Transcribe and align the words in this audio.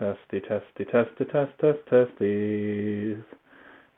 Testy, 0.00 0.40
testy, 0.40 0.86
testy, 0.90 1.24
test, 1.26 1.52
test, 1.60 1.78
testes. 1.90 3.22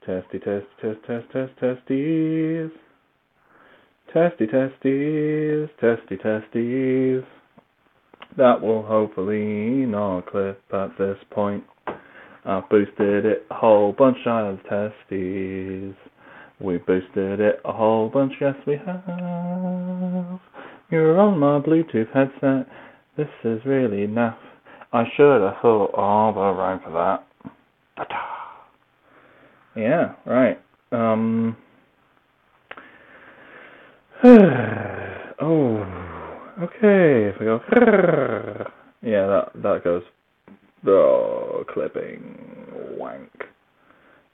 Testy, 0.05 0.39
test, 0.41 0.67
test, 0.81 0.99
test, 1.07 1.27
test, 1.33 1.53
testes. 1.61 2.73
Testy, 4.13 4.47
testes, 4.49 5.71
testy, 5.81 6.17
testes. 6.17 7.25
That 8.37 8.61
will 8.61 8.83
hopefully 8.83 9.87
not 9.87 10.27
clip 10.27 10.61
at 10.73 10.99
this 10.99 11.19
point. 11.31 11.63
I've 12.45 12.69
boosted 12.69 13.25
it 13.25 13.47
a 13.49 13.55
whole 13.55 13.93
bunch 13.97 14.19
of 14.27 14.59
testes. 14.69 15.95
We 16.61 16.79
boosted 16.79 17.39
it 17.39 17.61
a 17.65 17.73
whole 17.73 18.09
bunch, 18.09 18.33
yes 18.41 18.57
we 18.67 18.75
have. 18.85 20.41
You're 20.91 21.21
on 21.21 21.39
my 21.39 21.61
Bluetooth 21.61 22.13
headset. 22.13 22.67
This 23.17 23.29
is 23.45 23.65
really 23.65 24.09
naff. 24.09 24.35
I 24.93 25.05
should 25.17 25.41
have 25.41 25.55
thought 25.63 25.91
of 25.95 26.37
a 26.37 26.53
rhyme 26.53 26.81
for 26.85 26.91
that. 26.93 27.27
Ta-ta. 27.97 28.43
Yeah, 29.75 30.13
right. 30.27 30.61
Um. 30.93 31.57
oh, 34.25 35.79
okay. 36.63 37.31
If 37.31 37.37
I 37.41 37.45
go, 37.45 37.61
yeah, 39.03 39.27
that 39.27 39.51
that 39.63 39.81
goes. 39.83 40.03
Oh, 40.87 41.65
clipping, 41.73 42.67
wank. 42.99 43.31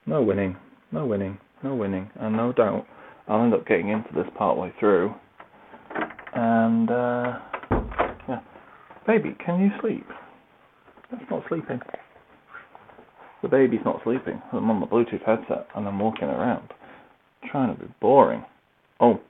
No 0.06 0.22
winning, 0.22 0.56
no 0.90 1.06
winning, 1.06 1.38
no 1.62 1.74
winning, 1.74 2.10
and 2.18 2.36
no 2.36 2.52
doubt 2.52 2.84
I'll 3.28 3.44
end 3.44 3.54
up 3.54 3.66
getting 3.66 3.90
into 3.90 4.08
this 4.14 4.26
part 4.36 4.58
way 4.58 4.72
through. 4.80 5.14
And 6.34 6.90
uh, 6.90 7.38
yeah, 8.28 8.40
baby, 9.06 9.36
can 9.44 9.60
you 9.60 9.70
sleep? 9.80 10.06
That's 11.10 11.24
not 11.30 11.42
sleeping. 11.48 11.80
The 13.42 13.48
baby's 13.48 13.80
not 13.84 14.00
sleeping. 14.04 14.42
I'm 14.52 14.70
on 14.70 14.80
the 14.80 14.86
Bluetooth 14.86 15.24
headset 15.24 15.68
and 15.74 15.86
I'm 15.86 15.98
walking 15.98 16.28
around, 16.28 16.68
trying 17.50 17.74
to 17.74 17.80
be 17.80 17.88
boring. 18.00 18.44
Oh, 19.00 19.20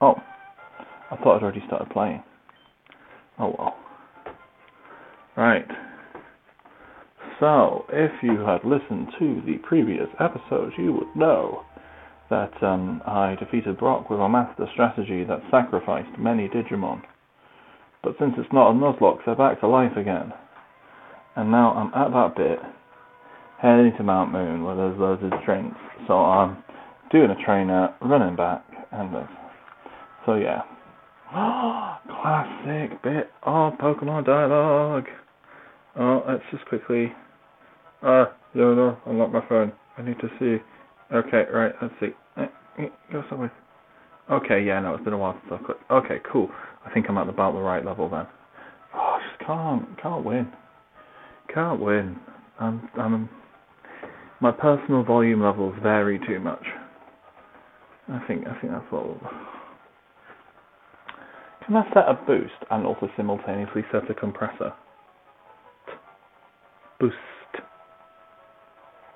oh, 0.00 0.14
I 1.10 1.16
thought 1.16 1.36
I'd 1.36 1.42
already 1.42 1.62
started 1.66 1.90
playing. 1.90 2.22
Oh 3.38 3.54
well. 3.58 3.76
Right. 5.36 5.66
So, 7.40 7.86
if 7.88 8.12
you 8.22 8.40
had 8.40 8.62
listened 8.64 9.08
to 9.18 9.42
the 9.46 9.56
previous 9.66 10.06
episodes, 10.20 10.74
you 10.78 10.92
would 10.92 11.16
know 11.16 11.64
that 12.30 12.52
um, 12.62 13.02
I 13.06 13.36
defeated 13.40 13.78
Brock 13.78 14.10
with 14.10 14.20
a 14.20 14.28
master 14.28 14.66
strategy 14.72 15.24
that 15.24 15.40
sacrificed 15.50 16.18
many 16.18 16.48
Digimon. 16.48 17.02
But 18.02 18.14
since 18.18 18.34
it's 18.38 18.52
not 18.52 18.70
a 18.70 18.74
Nuzlocke, 18.74 19.20
they're 19.24 19.34
back 19.34 19.60
to 19.60 19.68
life 19.68 19.96
again. 19.96 20.32
And 21.36 21.50
now 21.50 21.72
I'm 21.72 21.94
at 21.94 22.12
that 22.12 22.36
bit, 22.36 22.58
heading 23.60 23.92
to 23.96 24.02
Mount 24.02 24.32
Moon 24.32 24.64
where 24.64 24.76
there's 24.76 24.98
loads 24.98 25.22
of 25.22 25.32
drinks. 25.44 25.76
So 26.06 26.14
I'm 26.14 26.62
doing 27.10 27.30
a 27.30 27.44
trainer, 27.44 27.94
running 28.02 28.36
back, 28.36 28.64
and 28.90 29.14
this. 29.14 29.28
So 30.26 30.34
yeah. 30.34 30.62
Classic 32.22 33.02
bit 33.02 33.30
of 33.44 33.72
Pokemon 33.74 34.26
dialogue. 34.26 35.06
Oh, 35.98 36.22
let's 36.28 36.42
just 36.50 36.66
quickly. 36.66 37.12
Ah, 38.02 38.08
uh, 38.08 38.24
no, 38.54 38.74
no, 38.74 38.98
unlock 39.06 39.32
my 39.32 39.46
phone. 39.48 39.72
I 39.96 40.02
need 40.02 40.18
to 40.20 40.28
see. 40.38 40.62
Okay, 41.14 41.44
right, 41.52 41.72
let's 41.80 41.94
see. 42.00 42.08
Eh, 42.36 42.46
eh, 42.78 42.86
go 43.10 43.22
somewhere. 43.30 43.52
Okay, 44.30 44.62
yeah, 44.64 44.80
no, 44.80 44.94
it's 44.94 45.04
been 45.04 45.12
a 45.12 45.18
while 45.18 45.38
since 45.42 45.60
I 45.60 45.64
clicked. 45.64 45.90
Okay, 45.90 46.18
cool. 46.30 46.48
I 46.86 46.92
think 46.92 47.06
I'm 47.08 47.18
at 47.18 47.28
about 47.28 47.52
the 47.52 47.60
right 47.60 47.84
level 47.84 48.08
then. 48.08 48.26
Oh, 48.94 48.98
I 48.98 49.20
just 49.28 49.46
can't, 49.46 50.02
can't 50.02 50.24
win. 50.24 50.52
Can't 51.54 51.80
win. 51.80 52.18
I'm, 52.58 52.88
I'm, 52.98 53.28
my 54.40 54.50
personal 54.52 55.02
volume 55.02 55.42
levels 55.42 55.74
vary 55.82 56.18
too 56.26 56.40
much. 56.40 56.64
I 58.08 58.20
think, 58.26 58.46
I 58.46 58.58
think 58.60 58.72
that's 58.72 58.90
what. 58.90 59.06
Will... 59.06 59.20
Can 61.66 61.76
I 61.76 61.84
set 61.94 62.08
a 62.08 62.18
boost 62.26 62.52
and 62.70 62.86
also 62.86 63.08
simultaneously 63.16 63.82
set 63.92 64.10
a 64.10 64.14
compressor? 64.14 64.72
Boost. 66.98 67.16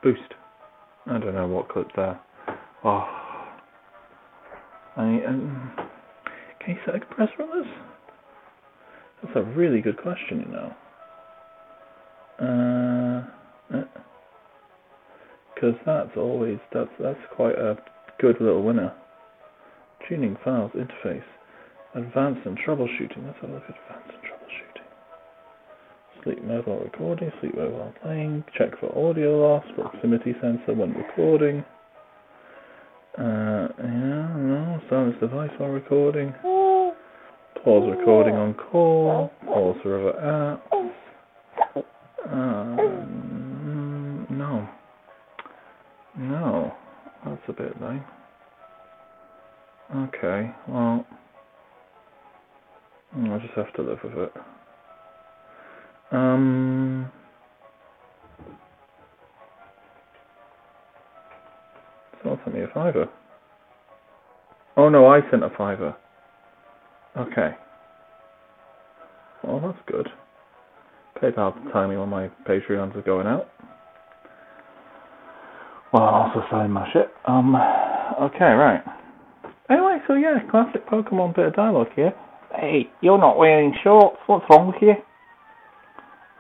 Boost. 0.03 0.35
I 1.07 1.19
don't 1.19 1.35
know 1.35 1.49
what 1.49 1.69
clip 1.69 1.89
there. 1.97 2.21
Oh. 2.85 3.05
I, 4.97 5.03
um, 5.27 5.73
can 6.61 6.75
you 6.75 6.81
set 6.85 6.95
a 6.95 7.01
compressor 7.01 7.43
on 7.43 7.63
this? 7.63 7.73
That's 9.23 9.37
a 9.37 9.43
really 9.43 9.81
good 9.81 10.01
question, 10.01 10.45
you 10.47 10.53
know. 10.53 10.73
Because 12.39 13.75
uh, 15.63 15.85
that's 15.87 16.17
always 16.17 16.59
that's 16.73 16.91
that's 17.01 17.19
quite 17.35 17.55
a 17.57 17.77
good 18.21 18.37
little 18.41 18.63
winner. 18.63 18.93
Tuning 20.09 20.37
files 20.45 20.71
interface, 20.73 21.25
advanced 21.95 22.47
and 22.47 22.59
troubleshooting. 22.59 23.25
Let's 23.27 23.39
have 23.41 23.51
a 23.51 23.55
look 23.55 23.63
at 23.69 23.77
advanced 23.89 24.13
and 24.13 24.23
troubleshooting. 24.23 24.87
Sleep 26.25 26.45
mode 26.45 26.67
while 26.67 26.79
recording, 26.79 27.33
sleep 27.41 27.57
mode 27.57 27.73
while 27.73 27.95
playing. 28.03 28.45
Check 28.59 28.79
for 28.81 28.97
audio 28.97 29.39
loss, 29.39 29.65
proximity 29.75 30.35
sensor 30.43 30.75
when 30.75 30.93
recording. 30.93 31.65
Uh, 33.19 33.69
yeah, 33.79 34.37
no, 34.37 34.81
silence 34.91 35.17
device 35.21 35.51
while 35.57 35.71
recording. 35.71 36.35
Pause 37.65 37.97
recording 37.99 38.35
on 38.35 38.55
call. 38.55 39.31
Pause 39.47 39.77
for 39.83 40.11
other 40.11 40.19
apps. 40.21 40.76
Um, 42.33 44.27
no. 44.31 44.69
No. 46.17 46.75
That's 47.25 47.41
a 47.49 47.53
bit 47.53 47.81
lame. 47.83 48.05
Okay, 49.95 50.51
well, 50.69 51.07
I'll 53.17 53.39
just 53.39 53.55
have 53.55 53.73
to 53.75 53.83
live 53.83 53.99
with 54.03 54.15
it. 54.15 54.33
Um, 56.11 57.11
someone 62.23 62.41
sent 62.45 62.57
me 62.57 62.63
a 62.63 62.69
fiver. 62.75 63.09
Oh 64.77 64.89
no, 64.89 65.07
I 65.07 65.21
sent 65.31 65.45
a 65.45 65.51
fiver. 65.57 65.97
Okay. 67.17 67.55
Well, 69.45 69.61
that's 69.61 69.79
good. 69.87 70.09
PayPal 71.23 71.55
to 71.55 71.73
tell 71.73 71.89
me 71.89 71.97
when 71.97 72.09
my 72.09 72.29
Patreons 72.49 72.97
are 72.97 73.03
going 73.03 73.27
out. 73.27 73.49
Well, 75.93 76.03
I'm 76.03 76.15
also 76.15 76.43
selling 76.51 76.71
my 76.71 76.87
shit. 76.93 77.09
Um, 77.27 77.55
okay, 78.21 78.45
right. 78.45 78.83
Anyway, 79.71 79.99
so 80.07 80.15
yeah, 80.15 80.39
classic 80.51 80.87
Pokemon 80.87 81.35
bit 81.35 81.47
of 81.47 81.55
dialogue 81.55 81.89
here. 81.97 82.13
Hey, 82.55 82.91
you're 83.01 83.19
not 83.19 83.39
wearing 83.39 83.75
shorts. 83.83 84.19
What's 84.27 84.45
wrong 84.51 84.69
with 84.69 84.77
you? 84.81 84.95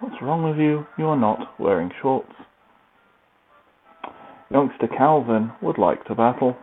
What's 0.00 0.16
wrong 0.20 0.44
with 0.44 0.59
you? 0.59 0.87
You're 0.98 1.16
not 1.16 1.58
wearing 1.58 1.91
shorts. 2.03 2.32
Youngster 4.50 4.88
Calvin 4.88 5.53
would 5.62 5.78
like 5.78 6.04
to 6.04 6.14
battle. 6.14 6.56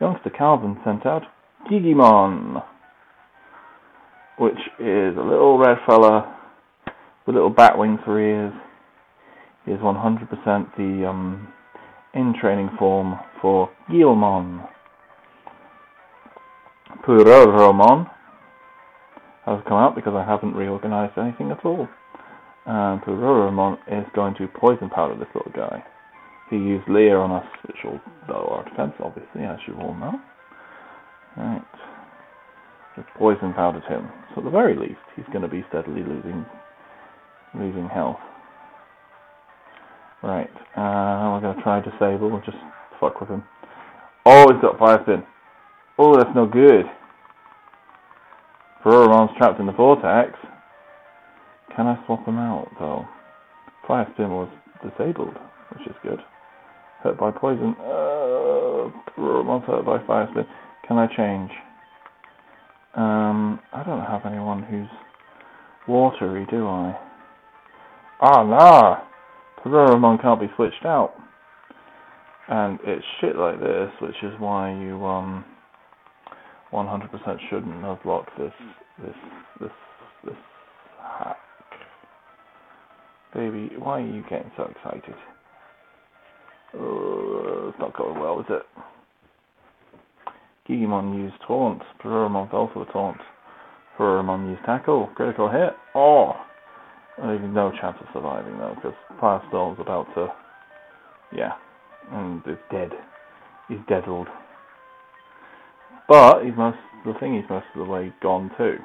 Youngster 0.00 0.30
Calvin 0.30 0.78
sent 0.84 1.04
out 1.04 1.22
Gigimon, 1.70 2.62
which 4.38 4.54
is 4.78 5.16
a 5.16 5.20
little 5.20 5.58
red 5.58 5.76
fella 5.86 6.37
with 7.28 7.34
little 7.34 7.50
bat 7.50 7.76
wings 7.76 8.00
for 8.06 8.18
ears 8.18 8.54
is 9.66 9.78
100% 9.80 10.76
the 10.78 11.06
um, 11.06 11.46
in 12.14 12.32
training 12.40 12.70
form 12.78 13.18
for 13.42 13.68
Guilmon. 13.90 14.66
Pururumon 17.06 18.10
has 19.44 19.60
come 19.68 19.76
out 19.76 19.94
because 19.94 20.14
I 20.16 20.24
haven't 20.24 20.54
reorganized 20.54 21.18
anything 21.18 21.50
at 21.50 21.66
all. 21.66 21.86
And 22.64 23.02
Pururumon 23.02 23.76
is 23.86 24.06
going 24.14 24.34
to 24.36 24.48
poison 24.58 24.88
powder 24.88 25.14
this 25.14 25.28
little 25.34 25.52
guy. 25.54 25.84
He 26.48 26.56
used 26.56 26.88
Leer 26.88 27.18
on 27.18 27.30
us, 27.30 27.46
which 27.66 27.76
will 27.84 28.00
lower 28.26 28.54
our 28.54 28.70
defense, 28.70 28.94
obviously, 29.04 29.42
as 29.42 29.58
you 29.66 29.74
all 29.74 29.94
know. 29.94 30.14
Right. 31.36 31.62
Just 32.96 33.08
poison 33.18 33.52
powdered 33.52 33.84
him. 33.84 34.08
So 34.34 34.40
at 34.40 34.44
the 34.44 34.50
very 34.50 34.74
least, 34.74 35.04
he's 35.14 35.26
going 35.26 35.42
to 35.42 35.48
be 35.48 35.62
steadily 35.68 36.00
losing 36.00 36.46
losing 37.58 37.88
health. 37.88 38.18
Right, 40.22 40.50
uh, 40.76 41.30
we're 41.32 41.40
going 41.40 41.56
to 41.56 41.62
try 41.62 41.80
disable 41.80 42.40
just 42.44 42.56
fuck 42.98 43.20
with 43.20 43.30
him. 43.30 43.44
Oh, 44.26 44.52
he's 44.52 44.60
got 44.60 44.78
fire 44.78 44.98
spin. 45.02 45.22
Oh, 45.98 46.16
that's 46.16 46.34
no 46.34 46.46
good. 46.46 46.84
Ferromon's 48.82 49.30
trapped 49.36 49.60
in 49.60 49.66
the 49.66 49.72
vortex. 49.72 50.38
Can 51.74 51.86
I 51.86 52.04
swap 52.06 52.26
him 52.26 52.38
out, 52.38 52.68
though? 52.78 53.06
Fire 53.86 54.06
spin 54.14 54.30
was 54.30 54.48
disabled, 54.82 55.34
which 55.72 55.86
is 55.88 55.94
good. 56.02 56.18
Hurt 57.02 57.18
by 57.18 57.30
poison. 57.30 57.76
Uh, 57.78 58.90
hurt 59.16 59.84
by 59.84 60.04
fire 60.06 60.28
spin. 60.32 60.44
Can 60.86 60.98
I 60.98 61.06
change? 61.16 61.50
Um, 62.94 63.60
I 63.72 63.84
don't 63.84 64.04
have 64.04 64.26
anyone 64.26 64.62
who's 64.62 64.88
watery, 65.86 66.46
do 66.50 66.66
I? 66.66 66.98
Ah, 68.20 68.42
nah. 68.42 69.02
Pokemon 69.64 70.20
can't 70.20 70.40
be 70.40 70.50
switched 70.56 70.84
out. 70.84 71.14
And 72.48 72.78
it's 72.84 73.04
shit 73.20 73.36
like 73.36 73.60
this, 73.60 73.90
which 74.00 74.16
is 74.22 74.32
why 74.38 74.72
you, 74.72 75.04
um, 75.04 75.44
100% 76.72 77.10
shouldn't 77.50 77.82
have 77.84 77.98
unlock 78.04 78.26
this, 78.38 78.52
this, 79.04 79.14
this, 79.60 79.70
this 80.24 80.34
hack. 81.00 81.36
Baby, 83.34 83.70
why 83.78 84.00
are 84.00 84.06
you 84.06 84.22
getting 84.22 84.50
so 84.56 84.64
excited? 84.64 85.14
Uh, 86.74 87.68
it's 87.68 87.78
not 87.78 87.96
going 87.96 88.18
well, 88.18 88.40
is 88.40 88.46
it? 88.48 88.62
Gigimon 90.68 91.16
used 91.16 91.36
taunt. 91.46 91.82
Pururumon 92.02 92.50
fell 92.50 92.70
for 92.72 92.84
the 92.84 92.92
taunt. 92.92 93.18
Pururumon 93.98 94.50
used 94.50 94.64
tackle. 94.64 95.08
Critical 95.14 95.50
hit. 95.50 95.74
Oh! 95.94 96.32
Even 97.18 97.52
no 97.52 97.72
chance 97.80 97.96
of 98.00 98.06
surviving 98.12 98.58
though, 98.58 98.74
because 98.74 98.94
Firestorm's 99.20 99.80
about 99.80 100.06
to. 100.14 100.28
Yeah. 101.34 101.52
And 102.12 102.42
it's 102.46 102.60
dead. 102.70 102.90
He's 103.68 103.78
deadled. 103.88 104.28
But 106.08 106.44
he's 106.44 106.56
most 106.56 106.78
the 107.04 107.14
thing 107.20 107.34
he's 107.34 107.48
most 107.50 107.66
of 107.74 107.86
the 107.86 107.90
way 107.90 108.12
gone 108.22 108.50
too. 108.56 108.76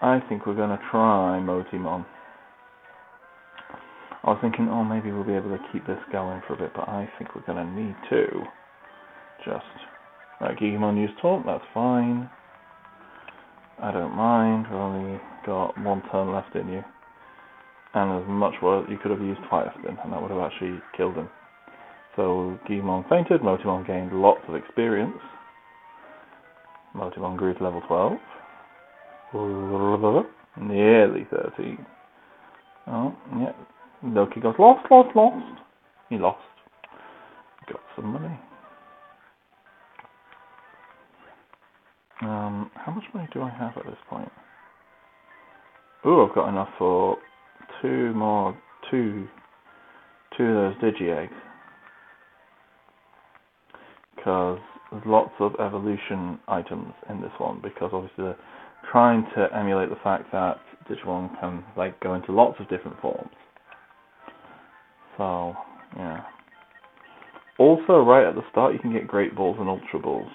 I 0.00 0.20
think 0.28 0.46
we're 0.46 0.56
gonna 0.56 0.80
try 0.90 1.40
Motimon. 1.42 2.04
I 4.24 4.30
was 4.30 4.38
thinking, 4.40 4.68
oh 4.70 4.84
maybe 4.84 5.10
we'll 5.10 5.24
be 5.24 5.34
able 5.34 5.50
to 5.50 5.64
keep 5.72 5.86
this 5.86 5.98
going 6.12 6.42
for 6.46 6.54
a 6.54 6.56
bit, 6.56 6.72
but 6.74 6.88
I 6.88 7.08
think 7.18 7.34
we're 7.34 7.46
gonna 7.46 7.64
need 7.64 7.96
to 8.10 8.44
just 9.44 9.64
Right, 10.42 10.58
Gigimon 10.58 11.00
used 11.00 11.14
taunt, 11.22 11.46
that's 11.46 11.62
fine. 11.72 12.28
I 13.80 13.92
don't 13.92 14.16
mind, 14.16 14.66
we've 14.68 14.76
only 14.76 15.20
got 15.46 15.78
one 15.78 16.02
turn 16.10 16.32
left 16.32 16.56
in 16.56 16.66
you. 16.66 16.82
And 17.94 18.22
as 18.22 18.28
much 18.28 18.54
worse, 18.62 18.86
you 18.88 18.96
could 18.98 19.10
have 19.10 19.20
used 19.20 19.40
Fire 19.50 19.72
Spin, 19.78 19.98
and 20.02 20.12
that 20.12 20.20
would 20.20 20.30
have 20.30 20.40
actually 20.40 20.80
killed 20.96 21.14
him. 21.14 21.28
So 22.16 22.58
Gigimon 22.68 23.08
fainted, 23.08 23.40
Motimon 23.40 23.86
gained 23.86 24.12
lots 24.12 24.40
of 24.48 24.54
experience. 24.54 25.18
Motimon 26.94 27.36
grew 27.36 27.54
to 27.54 27.64
level 27.64 27.82
12. 27.86 28.12
Nearly 30.60 31.26
13. 31.30 31.86
Oh, 32.88 33.14
yeah. 33.38 33.52
Loki 34.02 34.40
goes, 34.40 34.54
lost, 34.58 34.86
lost, 34.90 35.14
lost. 35.16 35.60
He 36.10 36.16
lost. 36.18 36.40
Got 37.70 37.80
some 37.96 38.06
money. 38.06 38.38
Um, 42.22 42.70
how 42.74 42.92
much 42.92 43.04
money 43.14 43.28
do 43.32 43.42
I 43.42 43.50
have 43.50 43.76
at 43.76 43.84
this 43.84 43.96
point? 44.08 44.30
Oh, 46.04 46.26
I've 46.26 46.34
got 46.34 46.48
enough 46.48 46.68
for 46.78 47.16
two 47.82 48.14
more, 48.14 48.56
two, 48.90 49.26
two 50.36 50.44
of 50.44 50.74
those 50.80 50.92
digi 50.92 51.24
eggs. 51.24 51.34
Because 54.16 54.60
there's 54.90 55.02
lots 55.04 55.32
of 55.40 55.52
evolution 55.60 56.38
items 56.48 56.92
in 57.10 57.20
this 57.20 57.32
one. 57.38 57.60
Because 57.62 57.90
obviously 57.92 58.24
they're 58.24 58.36
trying 58.90 59.26
to 59.36 59.48
emulate 59.54 59.90
the 59.90 59.96
fact 60.02 60.30
that 60.32 60.58
Digimon 60.88 61.38
can 61.40 61.64
like 61.76 61.98
go 62.00 62.14
into 62.14 62.32
lots 62.32 62.58
of 62.60 62.68
different 62.68 63.00
forms. 63.00 63.30
So 65.18 65.54
yeah. 65.96 66.22
Also, 67.58 67.98
right 67.98 68.26
at 68.26 68.34
the 68.34 68.42
start, 68.50 68.72
you 68.72 68.78
can 68.78 68.92
get 68.92 69.06
Great 69.06 69.36
Balls 69.36 69.56
and 69.60 69.68
Ultra 69.68 70.00
Balls 70.00 70.30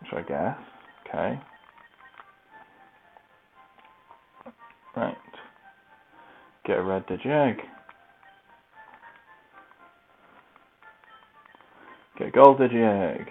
which 0.00 0.24
I 0.24 0.28
guess. 0.28 0.56
Okay. 1.08 1.40
Get 6.66 6.74
red 6.74 7.06
digig. 7.06 7.56
Get 12.18 12.28
a 12.28 12.30
gold 12.30 12.58
digig. 12.58 13.26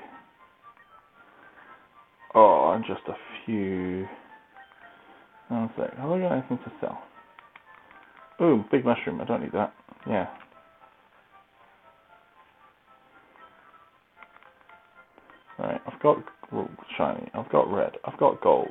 Oh, 2.33 2.71
and 2.71 2.85
just 2.85 3.01
a 3.07 3.15
few. 3.45 4.07
One 5.49 5.69
sec. 5.77 5.95
Have 5.97 6.11
I 6.11 6.19
got 6.19 6.31
anything 6.31 6.59
to 6.59 6.71
sell? 6.79 7.03
Ooh, 8.41 8.63
big 8.71 8.85
mushroom. 8.85 9.21
I 9.21 9.25
don't 9.25 9.41
need 9.41 9.53
that. 9.53 9.73
Yeah. 10.07 10.27
Right, 15.57 15.81
I've 15.87 16.01
got 16.01 16.17
shiny. 16.97 17.29
I've 17.33 17.49
got 17.49 17.71
red. 17.71 17.93
I've 18.05 18.19
got 18.19 18.41
gold. 18.41 18.69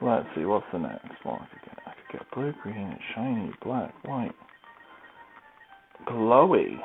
Let's 0.00 0.26
see, 0.34 0.44
what's 0.44 0.66
the 0.72 0.78
next 0.78 1.24
one 1.24 1.40
I 1.40 1.46
could 1.46 1.62
get? 1.64 1.81
I 2.12 2.18
could 2.18 2.26
get 2.26 2.34
blue, 2.34 2.52
green, 2.62 2.98
shiny, 3.14 3.52
black, 3.62 3.92
white. 4.04 4.32
Glowy. 6.08 6.78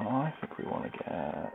Oh, 0.00 0.08
I 0.08 0.32
think 0.40 0.58
we 0.58 0.64
want 0.64 0.84
to 0.84 0.90
get... 0.90 1.52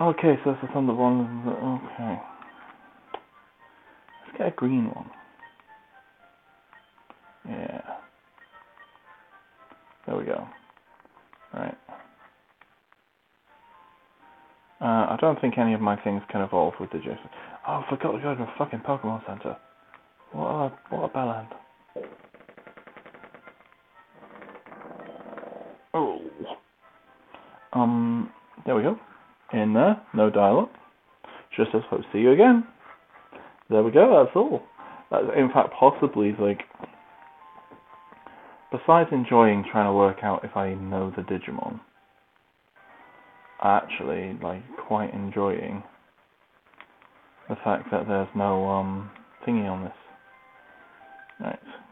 Okay, 0.00 0.34
so 0.44 0.52
that's 0.52 0.62
the 0.62 0.72
thunder 0.72 0.94
one. 0.94 1.44
Okay. 1.48 2.20
Let's 4.26 4.38
get 4.38 4.46
a 4.48 4.50
green 4.50 4.86
one. 4.86 5.10
Yeah. 7.48 7.80
There 10.06 10.16
we 10.16 10.24
go. 10.24 10.46
Alright. 11.54 11.78
Uh, 14.80 14.84
I 14.84 15.16
don't 15.20 15.40
think 15.40 15.56
any 15.56 15.72
of 15.72 15.80
my 15.80 15.96
things 16.02 16.22
can 16.30 16.42
evolve 16.42 16.74
with 16.78 16.90
the 16.90 16.98
Jason. 16.98 17.30
Oh, 17.66 17.84
I 17.86 17.86
forgot 17.88 18.12
to 18.12 18.18
go 18.18 18.34
to 18.34 18.42
a 18.42 18.54
fucking 18.58 18.80
Pokemon 18.80 19.24
Center. 19.26 19.56
What 20.34 20.48
a, 20.48 20.72
what 20.90 21.10
a 21.10 21.16
bellend. 21.16 21.48
Oh. 25.94 26.18
Um, 27.72 28.30
there 28.66 28.74
we 28.74 28.82
go. 28.82 28.98
In 29.52 29.72
there, 29.74 30.02
no 30.12 30.30
dialogue. 30.30 30.70
Just 31.56 31.70
as 31.74 31.82
hope 31.88 32.00
to 32.00 32.06
see 32.12 32.18
you 32.18 32.32
again. 32.32 32.66
There 33.70 33.82
we 33.84 33.92
go, 33.92 34.24
that's 34.24 34.34
all. 34.36 34.62
That's, 35.10 35.24
in 35.36 35.50
fact, 35.52 35.70
possibly, 35.78 36.34
like, 36.38 36.62
besides 38.72 39.10
enjoying 39.12 39.64
trying 39.70 39.86
to 39.86 39.92
work 39.92 40.18
out 40.24 40.44
if 40.44 40.56
I 40.56 40.74
know 40.74 41.12
the 41.16 41.22
Digimon, 41.22 41.78
I 43.60 43.76
actually 43.76 44.36
like 44.42 44.62
quite 44.88 45.14
enjoying 45.14 45.84
the 47.48 47.54
fact 47.62 47.90
that 47.92 48.08
there's 48.08 48.28
no 48.34 48.68
um 48.68 49.10
thingy 49.46 49.70
on 49.70 49.84
this. 49.84 49.92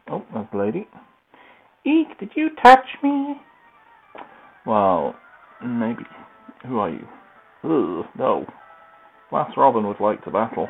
Oh, 0.09 0.23
there's 0.33 0.47
the 0.51 0.57
lady. 0.57 0.87
Eek, 1.85 2.19
did 2.19 2.31
you 2.35 2.49
touch 2.61 2.85
me? 3.01 3.35
Well, 4.65 5.15
maybe. 5.63 6.03
Who 6.67 6.79
are 6.79 6.89
you? 6.89 7.07
Ugh, 7.63 8.05
no. 8.17 8.45
Lass 9.31 9.51
Robin 9.57 9.87
would 9.87 9.99
like 9.99 10.23
to 10.23 10.31
battle. 10.31 10.67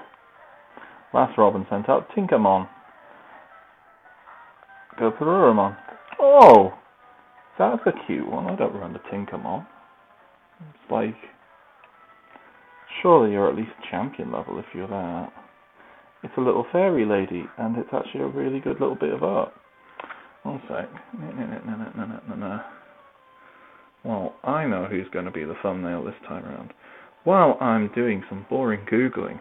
Lass 1.14 1.32
Robin 1.38 1.66
sent 1.70 1.90
out 1.90 2.10
Tinkermon. 2.16 2.68
Go 5.00 5.12
Pururumon. 5.12 5.76
Oh! 6.20 6.74
That's 7.60 7.82
a 7.86 7.92
cute 8.08 8.30
one. 8.30 8.48
I 8.48 8.56
don't 8.56 8.74
remember 8.74 9.00
Tinkermon. 9.12 9.66
It's 10.60 10.92
like, 10.92 11.16
surely 13.02 13.32
you're 13.32 13.50
at 13.50 13.56
least 13.56 13.72
champion 13.92 14.32
level 14.32 14.58
if 14.60 14.66
you're 14.74 14.88
that. 14.88 15.32
It's 16.24 16.34
a 16.38 16.42
little 16.42 16.66
fairy 16.72 17.06
lady, 17.06 17.44
and 17.58 17.78
it's 17.78 17.90
actually 17.94 18.22
a 18.22 18.28
really 18.28 18.60
good 18.60 18.80
little 18.80 18.96
bit 18.96 19.14
of 19.14 19.24
art. 19.24 19.52
One 20.44 20.62
sec. 20.68 20.90
Well, 24.04 24.36
I 24.44 24.66
know 24.66 24.86
who's 24.86 25.08
going 25.14 25.26
to 25.26 25.32
be 25.32 25.44
the 25.44 25.56
thumbnail 25.62 26.04
this 26.04 26.16
time 26.28 26.46
around. 26.46 26.74
While 27.24 27.58
I'm 27.62 27.90
doing 27.94 28.24
some 28.30 28.46
boring 28.50 28.86
Googling, 28.92 29.40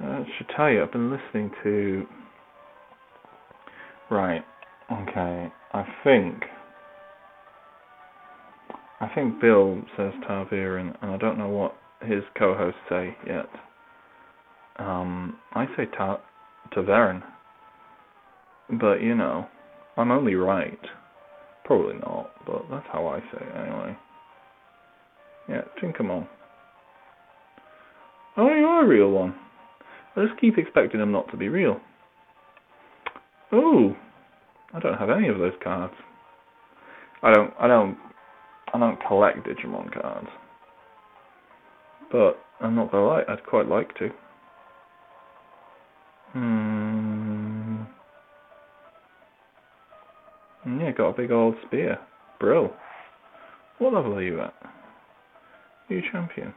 I 0.00 0.24
should 0.36 0.48
tell 0.54 0.70
you, 0.70 0.82
I've 0.82 0.92
been 0.92 1.10
listening 1.10 1.50
to. 1.62 2.06
Right, 4.10 4.44
okay, 4.92 5.52
I 5.72 5.84
think 6.04 6.44
I 9.00 9.14
think 9.14 9.40
Bill 9.40 9.82
says 9.96 10.12
Tarviran, 10.26 10.96
and 11.02 11.10
I 11.10 11.16
don't 11.18 11.36
know 11.36 11.48
what 11.48 11.76
his 12.00 12.22
co-hosts 12.38 12.80
say 12.88 13.16
yet. 13.26 13.48
Um, 14.78 15.38
I 15.52 15.66
say 15.76 15.86
Ta- 15.96 16.20
Taveran, 16.74 17.22
but 18.80 19.00
you 19.02 19.14
know, 19.14 19.46
I'm 19.96 20.10
only 20.10 20.34
right. 20.34 20.78
Probably 21.64 21.94
not, 21.94 22.30
but 22.46 22.62
that's 22.70 22.86
how 22.92 23.06
I 23.06 23.20
say 23.20 23.38
it 23.40 23.56
anyway. 23.56 23.96
Yeah, 25.48 25.62
Tinkermon. 25.82 26.26
Oh, 28.36 28.54
you 28.54 28.66
are 28.66 28.84
a 28.84 28.88
real 28.88 29.10
one. 29.10 29.34
I 30.16 30.26
just 30.26 30.40
keep 30.40 30.58
expecting 30.58 31.00
them 31.00 31.12
not 31.12 31.30
to 31.30 31.36
be 31.36 31.48
real. 31.48 31.80
Oh, 33.52 33.94
I 34.72 34.80
don't 34.80 34.98
have 34.98 35.10
any 35.10 35.28
of 35.28 35.38
those 35.38 35.52
cards. 35.62 35.94
I 37.22 37.32
don't. 37.32 37.52
I 37.58 37.68
don't 37.68 37.96
I 38.74 38.78
don't 38.78 38.98
collect 39.06 39.46
Digimon 39.46 39.92
cards. 39.92 40.26
But 42.10 42.38
I'm 42.60 42.74
not 42.74 42.90
gonna 42.90 43.06
lie, 43.06 43.22
I'd 43.28 43.46
quite 43.46 43.68
like 43.68 43.96
to. 43.98 44.10
Hmm. 46.34 47.84
Yeah, 50.80 50.90
got 50.90 51.10
a 51.10 51.12
big 51.12 51.30
old 51.30 51.54
spear. 51.66 51.98
Bro. 52.40 52.72
What 53.78 53.94
level 53.94 54.14
are 54.14 54.22
you 54.22 54.40
at? 54.40 54.54
New 55.88 55.96
you 55.96 56.02
champion? 56.10 56.52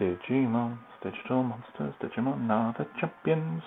Digimons, 0.00 0.78
digital 1.02 1.42
monsters, 1.42 1.94
Digimon 2.02 2.50
are 2.50 2.74
the 2.76 2.86
champions. 3.00 3.62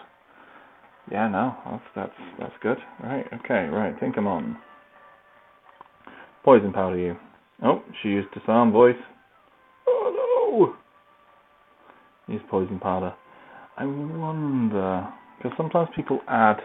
Yeah, 1.12 1.28
no, 1.28 1.56
that's 1.66 1.84
that's 1.96 2.30
that's 2.40 2.54
good. 2.62 2.78
Right, 3.02 3.26
okay, 3.34 3.68
right, 3.68 4.00
think 4.00 4.16
I'm 4.18 4.28
on. 4.28 4.58
Poison 6.44 6.72
powder 6.72 6.98
you. 6.98 7.16
Oh, 7.64 7.82
she 8.02 8.10
used 8.10 8.28
disarm 8.34 8.72
voice. 8.72 8.96
Oh 9.88 10.76
no! 12.28 12.34
Use 12.34 12.44
poison 12.50 12.80
powder. 12.80 13.14
I 13.80 13.86
wonder, 13.86 15.08
because 15.38 15.56
sometimes 15.56 15.88
people 15.96 16.20
add 16.28 16.58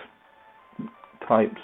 types, 1.28 1.60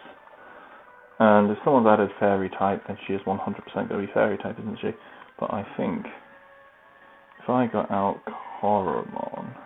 and 1.18 1.50
if 1.50 1.58
someone's 1.64 1.88
added 1.88 2.10
fairy 2.20 2.48
type, 2.56 2.84
then 2.86 2.96
she 3.06 3.14
is 3.14 3.20
100% 3.26 3.36
going 3.74 3.88
to 3.88 3.98
be 3.98 4.12
fairy 4.14 4.38
type, 4.38 4.56
isn't 4.60 4.78
she? 4.80 4.90
But 5.40 5.52
I 5.52 5.66
think 5.76 6.06
if 7.42 7.48
I 7.48 7.66
got 7.66 7.90
out 7.90 8.20
Koromon 8.62 9.56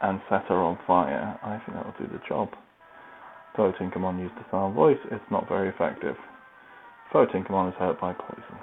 and 0.00 0.20
set 0.30 0.46
her 0.48 0.56
on 0.56 0.78
fire, 0.86 1.38
I 1.42 1.58
think 1.58 1.76
that 1.76 1.84
will 1.84 2.06
do 2.06 2.10
the 2.10 2.20
job. 2.26 2.48
Though 3.54 3.72
Tinkermon 3.78 4.18
used 4.18 4.34
the 4.36 4.46
sound 4.50 4.74
voice, 4.74 4.98
it's 5.10 5.22
not 5.30 5.46
very 5.46 5.68
effective. 5.68 6.16
Though 7.12 7.26
Tinkermon 7.26 7.68
is 7.68 7.74
hurt 7.78 8.00
by 8.00 8.14
poison. 8.14 8.58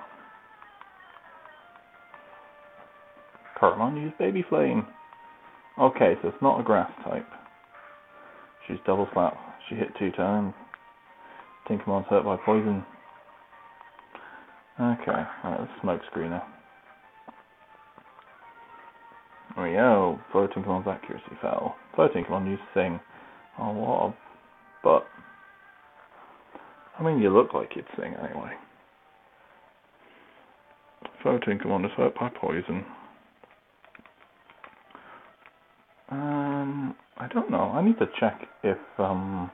Koromon 3.62 4.02
used 4.02 4.18
Baby 4.18 4.44
Flame. 4.50 4.88
Okay, 5.80 6.16
so 6.22 6.28
it's 6.28 6.42
not 6.42 6.60
a 6.60 6.64
grass 6.64 6.92
type. 7.06 7.28
She's 8.68 8.78
double 8.86 9.08
slap. 9.14 9.38
She 9.70 9.76
hit 9.76 9.88
two 9.98 10.12
times. 10.12 10.54
Tinkermon's 11.70 12.08
hurt 12.10 12.26
by 12.26 12.36
poison. 12.46 12.86
Okay, 14.80 15.24
alright, 15.44 15.60
let's 15.60 15.72
smoke 15.82 16.02
screener. 16.14 16.42
There 19.56 19.68
we 19.68 19.74
go. 19.74 20.20
Floating 20.32 20.64
Command's 20.64 20.88
accuracy 20.88 21.38
fell. 21.42 21.76
Floating 21.96 22.26
Command 22.26 22.48
used 22.48 22.62
to 22.74 22.80
sing. 22.80 23.00
Oh, 23.58 23.72
what 23.72 24.10
a... 24.10 24.16
But... 24.84 25.06
I 27.00 27.04
mean, 27.04 27.20
you 27.20 27.30
look 27.30 27.54
like 27.54 27.72
you'd 27.76 27.86
sing 27.98 28.16
anyway. 28.16 28.52
Floating 31.24 31.58
Command 31.60 31.86
is 31.86 31.92
hurt 31.96 32.16
by 32.16 32.30
poison. 32.30 32.86
Um, 36.12 36.96
I 37.18 37.28
don't 37.28 37.52
know. 37.52 37.72
I 37.74 37.84
need 37.84 38.00
to 38.00 38.08
check 38.20 38.42
if, 38.64 38.78
um... 38.98 39.52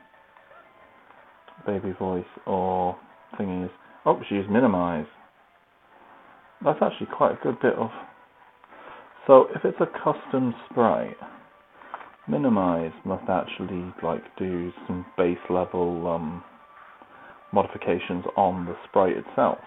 Baby 1.66 1.94
voice 1.98 2.26
or 2.46 2.96
thing 3.38 3.64
is 3.64 3.72
Oh, 4.06 4.22
she's 4.30 4.48
minimize. 4.50 5.08
That's 6.64 6.78
actually 6.80 7.08
quite 7.18 7.32
a 7.32 7.40
good 7.42 7.60
bit 7.60 7.74
of 7.74 7.90
so 9.28 9.48
if 9.56 9.66
it's 9.66 9.78
a 9.80 9.88
custom 10.04 10.54
sprite, 10.70 11.18
minimize 12.28 12.92
must 13.06 13.28
actually 13.28 13.92
like 14.04 14.24
do 14.38 14.72
some 14.86 15.06
base 15.18 15.40
level 15.50 16.08
um, 16.08 16.44
modifications 17.52 18.24
on 18.38 18.66
the 18.66 18.76
sprite 18.88 19.18
itself, 19.18 19.58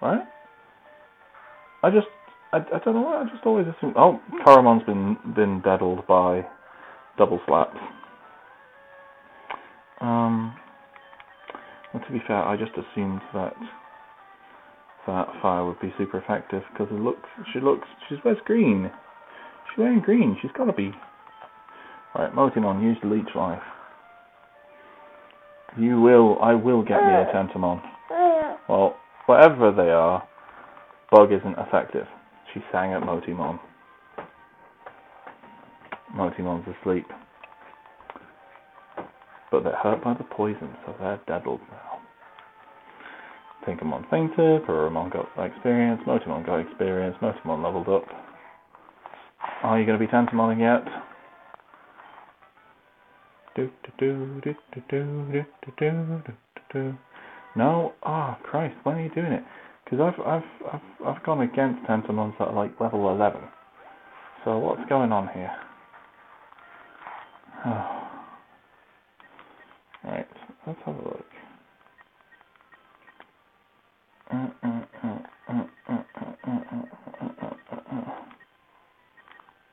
right? 0.00 0.22
I 1.82 1.90
just 1.90 2.06
I, 2.52 2.58
I 2.58 2.78
don't 2.84 2.94
know 2.94 3.06
I 3.08 3.24
just 3.30 3.44
always 3.46 3.66
assume 3.66 3.94
oh 3.96 4.20
Koromon's 4.46 4.84
been 4.84 5.16
been 5.34 5.60
beddled 5.60 6.06
by 6.06 6.46
double 7.18 7.40
slaps. 7.46 7.76
Um, 10.00 10.56
well, 11.92 12.02
to 12.02 12.12
be 12.12 12.20
fair, 12.26 12.42
I 12.42 12.56
just 12.56 12.72
assumed 12.72 13.20
that 13.34 13.54
that 15.06 15.28
fire 15.42 15.64
would 15.66 15.80
be 15.80 15.92
super 15.98 16.18
effective 16.18 16.62
because 16.72 16.88
it 16.90 17.00
looks 17.00 17.28
she 17.52 17.60
looks 17.60 17.86
she's 18.08 18.18
wears 18.24 18.38
green. 18.44 18.90
She's 19.70 19.78
wearing 19.78 20.00
green. 20.00 20.36
She's 20.40 20.50
got 20.56 20.64
to 20.64 20.72
be. 20.72 20.92
Right, 22.14 22.32
Motimon, 22.34 22.82
use 22.82 22.96
the 23.02 23.08
leech 23.08 23.28
life. 23.36 23.62
You 25.78 26.00
will. 26.00 26.38
I 26.42 26.54
will 26.54 26.82
get 26.82 27.00
me 27.00 27.12
a 27.12 27.30
Tentomon. 27.32 27.80
Well, 28.68 28.96
whatever 29.26 29.70
they 29.70 29.90
are, 29.90 30.26
bug 31.12 31.32
isn't 31.32 31.56
effective. 31.58 32.06
She 32.52 32.60
sang 32.72 32.92
at 32.92 33.02
Motimon. 33.02 33.58
Motimon's 36.14 36.66
asleep, 36.80 37.06
but 39.52 39.62
they're 39.62 39.76
hurt 39.76 40.02
by 40.02 40.14
the 40.14 40.24
poison, 40.24 40.74
so 40.84 40.94
they're 40.98 41.20
daddled 41.28 41.60
now. 41.70 42.00
Tinkermon 43.64 44.08
fainted, 44.10 44.64
Pururumon 44.66 45.12
got 45.12 45.28
experience, 45.44 46.00
Motimon 46.06 46.44
got 46.44 46.58
experience, 46.58 47.16
Motimon 47.22 47.62
leveled 47.62 47.88
up. 47.88 48.04
Are 49.62 49.78
you 49.78 49.86
going 49.86 49.98
to 49.98 50.04
be 50.04 50.10
Tentomoning 50.10 50.60
yet? 50.60 50.84
Do, 53.54 53.70
do, 53.98 54.40
do, 56.72 56.96
no, 57.56 57.92
ah, 58.02 58.38
oh, 58.38 58.44
Christ, 58.46 58.74
when 58.84 58.96
are 58.96 59.02
you 59.02 59.10
doing 59.10 59.32
it? 59.32 59.44
Because 59.90 60.14
I've, 60.14 60.26
I've, 60.26 60.42
I've, 60.72 61.06
I've 61.16 61.22
gone 61.24 61.40
against 61.40 61.84
Tentomons 61.88 62.34
that 62.38 62.48
are 62.48 62.54
like 62.54 62.80
level 62.80 63.10
11. 63.10 63.40
So 64.44 64.58
what's 64.58 64.88
going 64.88 65.12
on 65.12 65.28
here? 65.34 65.50
Oh. 67.66 67.96
Right, 70.02 70.26
let's 70.66 70.78
have 70.86 70.94
a 70.94 70.98
look. 70.98 71.26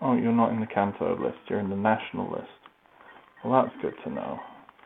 Oh, 0.02 0.18
you're 0.18 0.34
not 0.34 0.52
in 0.52 0.60
the 0.60 0.66
Kanto 0.66 1.18
list, 1.24 1.38
you're 1.48 1.60
in 1.60 1.70
the 1.70 1.78
national 1.78 2.30
list. 2.30 2.44
Well, 3.46 3.64
that's 3.64 3.76
good 3.82 3.94
to 4.04 4.14
know. 4.14 4.38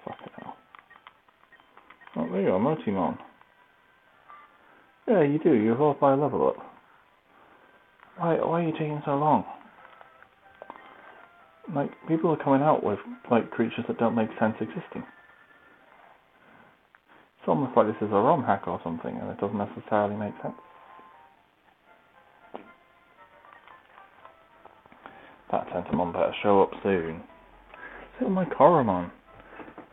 Fucking 0.06 0.28
hell. 0.44 0.56
Oh, 2.18 2.32
there 2.32 2.42
you 2.42 2.52
are, 2.52 2.60
Motimon. 2.60 3.18
Yeah, 5.08 5.24
you 5.24 5.40
do, 5.40 5.54
you 5.54 5.74
evolve 5.74 6.00
by 6.00 6.14
level 6.14 6.48
up. 6.48 6.58
Why, 8.18 8.36
why 8.36 8.62
are 8.62 8.68
you 8.68 8.72
taking 8.74 9.02
so 9.06 9.16
long? 9.16 9.46
Like, 11.76 11.90
people 12.08 12.32
are 12.32 12.44
coming 12.44 12.62
out 12.62 12.84
with, 12.84 13.00
like, 13.30 13.50
creatures 13.52 13.86
that 13.88 13.98
don't 13.98 14.16
make 14.16 14.30
sense 14.40 14.56
existing. 14.60 15.04
It's 17.40 17.48
almost 17.48 17.76
like 17.76 17.88
this 17.88 18.08
is 18.08 18.12
a 18.12 18.16
ROM 18.16 18.44
hack 18.44 18.68
or 18.68 18.80
something, 18.84 19.18
and 19.18 19.30
it 19.30 19.40
doesn't 19.40 19.58
necessarily 19.58 20.16
make 20.16 20.34
sense. 20.44 20.54
That 25.52 25.68
Tentomon 25.70 26.14
better 26.14 26.34
show 26.44 26.62
up 26.62 26.72
soon. 26.84 27.22
Still 28.16 28.30
my 28.30 28.46
Koromon. 28.46 29.12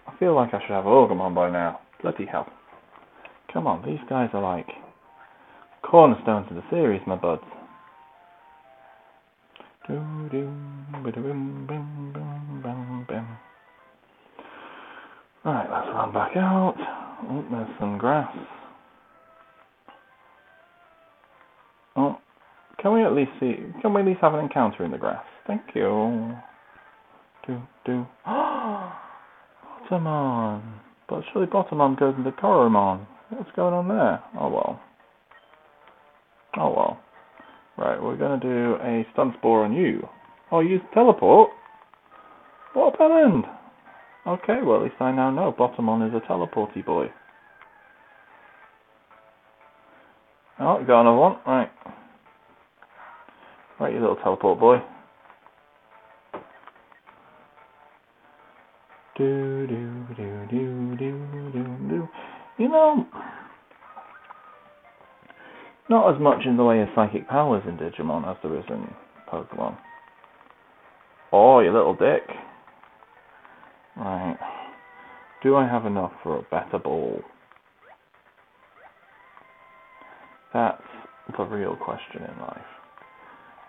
I 0.06 0.16
feel 0.18 0.34
like 0.34 0.52
I 0.52 0.60
should 0.60 0.70
have 0.70 0.84
Orgrimmon 0.84 1.34
by 1.34 1.50
now. 1.50 1.80
Bloody 2.02 2.26
hell. 2.26 2.46
Come 3.52 3.66
on, 3.66 3.84
these 3.84 3.98
guys 4.08 4.28
are 4.34 4.42
like 4.42 4.68
cornerstones 5.90 6.46
of 6.50 6.56
the 6.56 6.62
series, 6.70 7.00
my 7.06 7.16
buds. 7.16 7.42
Alright, 15.46 15.70
let's 15.70 15.88
run 15.94 16.12
back 16.12 16.36
out. 16.36 16.74
Oh, 17.30 17.44
there's 17.50 17.68
some 17.80 17.96
grass. 17.96 18.30
Oh, 21.96 22.18
can 22.82 22.92
we 22.92 23.02
at 23.02 23.12
least 23.12 23.30
see? 23.40 23.56
Can 23.80 23.94
we 23.94 24.02
at 24.02 24.06
least 24.06 24.20
have 24.20 24.34
an 24.34 24.40
encounter 24.40 24.84
in 24.84 24.90
the 24.90 24.98
grass? 24.98 25.24
Thank 25.46 25.62
you. 25.74 26.36
Do 27.46 27.62
do. 27.86 28.06
Botamon. 29.90 30.62
But 31.08 31.22
surely 31.32 31.48
Botamon 31.48 31.98
goes 31.98 32.14
into 32.18 32.30
Koromon. 32.32 33.06
What's 33.30 33.50
going 33.56 33.72
on 33.72 33.88
there? 33.88 34.22
Oh 34.38 34.50
well. 34.50 34.80
Oh 36.58 36.70
well. 36.70 37.00
Right, 37.76 38.02
we're 38.02 38.16
gonna 38.16 38.40
do 38.40 38.76
a 38.82 39.06
stun 39.12 39.34
spore 39.38 39.64
on 39.64 39.72
you. 39.72 40.06
Oh, 40.50 40.60
use 40.60 40.80
teleport. 40.92 41.50
What 42.72 42.94
a 42.94 42.98
bell. 42.98 43.44
Okay, 44.26 44.58
well 44.64 44.78
at 44.78 44.82
least 44.82 44.96
I 45.00 45.12
now 45.12 45.30
know 45.30 45.54
Botamon 45.56 46.08
is 46.08 46.14
a 46.14 46.26
teleporty 46.30 46.84
boy. 46.84 47.06
Oh, 50.60 50.82
got 50.84 51.02
another 51.02 51.16
one. 51.16 51.36
Right. 51.46 51.70
Right, 53.78 53.94
you 53.94 54.00
little 54.00 54.16
teleport 54.16 54.58
boy. 54.58 54.78
Do 59.16 59.66
do 59.66 60.06
do 60.16 60.46
do 60.50 60.96
do 60.96 61.26
do 61.52 61.88
do. 61.88 62.08
You 62.58 62.68
know, 62.68 63.06
not 65.90 66.14
as 66.14 66.20
much 66.20 66.44
in 66.44 66.56
the 66.56 66.64
way 66.64 66.80
of 66.80 66.88
psychic 66.94 67.28
powers 67.28 67.62
in 67.66 67.76
Digimon 67.76 68.28
as 68.28 68.36
there 68.42 68.56
is 68.58 68.64
in 68.68 68.86
Pokemon. 69.32 69.76
Oh, 71.32 71.60
you 71.60 71.72
little 71.72 71.94
dick. 71.94 72.22
Right. 73.96 74.38
Do 75.42 75.56
I 75.56 75.66
have 75.66 75.86
enough 75.86 76.12
for 76.22 76.38
a 76.38 76.42
better 76.42 76.78
ball? 76.78 77.20
That's 80.52 80.82
the 81.36 81.44
real 81.44 81.76
question 81.76 82.22
in 82.22 82.40
life. 82.40 82.60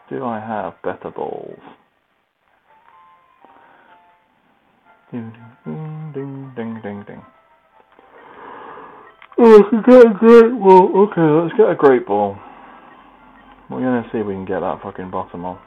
Do 0.09 0.25
I 0.25 0.39
have 0.39 0.73
better 0.83 1.11
balls? 1.11 1.59
Oh, 9.41 9.57
I 9.57 9.69
can 9.69 9.81
get 9.83 10.05
a 10.05 10.13
great 10.13 10.51
ball. 10.59 11.07
Okay, 11.07 11.21
let's 11.21 11.55
get 11.55 11.69
a 11.69 11.75
great 11.75 12.05
ball. 12.05 12.37
We're 13.69 13.79
gonna 13.79 14.03
see 14.11 14.17
if 14.17 14.27
we 14.27 14.33
can 14.33 14.43
get 14.43 14.59
that 14.59 14.81
fucking 14.83 15.09
bottom 15.11 15.45
on. 15.45 15.57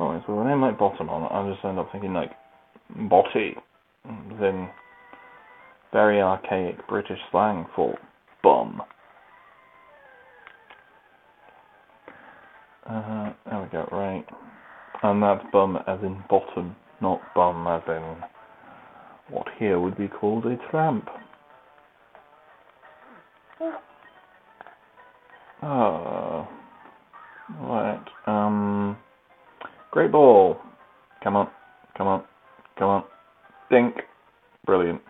Oh, 0.00 0.20
so 0.26 0.34
when 0.34 0.48
I 0.48 0.54
like 0.54 0.76
bottom 0.76 1.08
on, 1.08 1.30
I 1.30 1.52
just 1.54 1.64
end 1.64 1.78
up 1.78 1.92
thinking 1.92 2.12
like 2.12 2.32
botty, 3.08 3.54
then 4.40 4.68
very 5.92 6.20
archaic 6.20 6.84
British 6.88 7.20
slang 7.30 7.66
for 7.76 7.96
bum. 8.42 8.82
Uh, 12.84 13.32
there 13.48 13.62
we 13.62 13.68
go, 13.68 13.88
right. 13.92 14.24
And 15.04 15.22
that's 15.22 15.44
bum 15.52 15.78
as 15.86 16.00
in 16.02 16.24
bottom, 16.28 16.74
not 17.00 17.20
bum 17.36 17.68
as 17.68 17.82
in 17.86 18.16
what 19.30 19.46
here 19.58 19.78
would 19.80 19.96
be 19.96 20.08
called 20.08 20.46
a 20.46 20.56
tramp. 20.70 21.08
Oh. 25.62 26.48
Right. 27.60 28.04
Um. 28.26 28.96
Great 29.90 30.10
ball. 30.10 30.56
Come 31.22 31.36
on. 31.36 31.48
Come 31.96 32.08
on. 32.08 32.24
Come 32.78 32.88
on. 32.88 33.04
Dink. 33.70 33.94
Brilliant. 34.66 35.00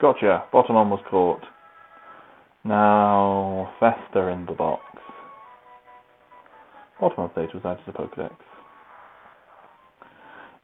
Gotcha. 0.00 0.44
Bottom 0.52 0.74
one 0.74 0.90
was 0.90 1.00
caught. 1.10 1.42
Now, 2.64 3.72
Fester 3.80 4.30
in 4.30 4.46
the 4.46 4.52
box. 4.52 4.82
Bottom 7.00 7.30
stage 7.32 7.50
was 7.54 7.62
added 7.64 7.84
to 7.86 7.92
the 7.92 7.98
Pokedex. 7.98 8.32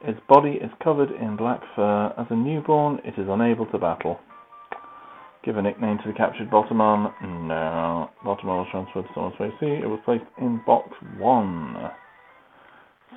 Its 0.05 0.21
body 0.29 0.53
is 0.63 0.71
covered 0.83 1.11
in 1.11 1.37
black 1.37 1.61
fur. 1.75 2.15
As 2.17 2.27
a 2.31 2.37
newborn, 2.37 3.01
it 3.05 3.19
is 3.19 3.27
unable 3.29 3.67
to 3.67 3.79
battle. 3.79 4.21
Give 5.45 5.57
a 5.57 5.63
nickname 5.63 5.99
to 5.99 6.09
the 6.09 6.15
captured 6.15 6.51
Botamon. 6.51 7.13
No. 7.23 8.11
Botamon 8.25 8.59
was 8.59 8.69
transferred 8.71 9.03
to 9.03 9.09
Someone's 9.15 9.35
PC. 9.37 9.83
It 9.83 9.87
was 9.87 9.99
placed 10.05 10.25
in 10.41 10.61
box 10.65 10.91
one. 11.19 11.75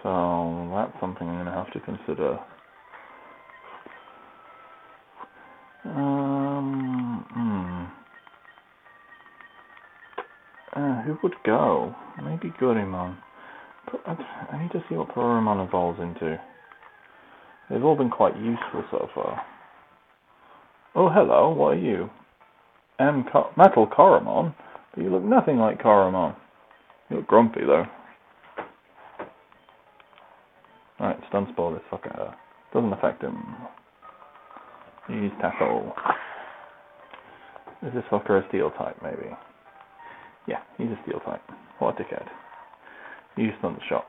So 0.02 0.72
that's 0.74 1.00
something 1.00 1.28
I'm 1.28 1.36
going 1.36 1.46
to 1.46 1.52
have 1.52 1.72
to 1.74 1.80
consider. 1.82 2.40
Um, 5.86 7.26
hmm. 7.32 7.86
Uh, 10.82 11.02
who 11.04 11.18
would 11.22 11.36
go? 11.46 11.94
Maybe 12.24 12.52
Gorimon. 12.60 13.18
I 14.06 14.62
need 14.62 14.72
to 14.72 14.84
see 14.90 14.96
what 14.96 15.10
Poromon 15.10 15.68
evolves 15.68 16.00
into. 16.00 16.40
They've 17.72 17.84
all 17.84 17.96
been 17.96 18.10
quite 18.10 18.36
useful 18.36 18.84
so 18.92 19.08
far. 19.16 19.42
Oh, 20.94 21.10
hello, 21.10 21.54
what 21.54 21.78
are 21.78 21.80
you? 21.80 22.10
M. 23.00 23.24
Metal 23.56 23.88
Koromon? 23.88 24.54
But 24.94 25.04
you 25.04 25.10
look 25.10 25.24
nothing 25.24 25.58
like 25.58 25.82
Koromon. 25.82 26.36
You 27.10 27.18
look 27.18 27.28
grumpy, 27.28 27.62
though. 27.66 27.86
Right, 31.00 31.18
stun 31.30 31.48
spore 31.54 31.74
this 31.74 31.82
fucker. 31.90 32.34
Doesn't 32.74 32.92
affect 32.92 33.24
him. 33.24 33.42
Use 35.08 35.32
tackle. 35.40 35.94
Is 37.84 37.94
this 37.94 38.04
fucker 38.12 38.44
a 38.44 38.48
steel 38.50 38.72
type, 38.72 38.98
maybe? 39.02 39.34
Yeah, 40.46 40.60
he's 40.78 40.88
a 40.88 41.00
steel 41.04 41.22
type. 41.22 41.42
What 41.80 41.98
a 41.98 42.04
dickhead. 42.04 42.28
Use 43.38 43.54
thunder 43.62 43.80
shock. 43.88 44.06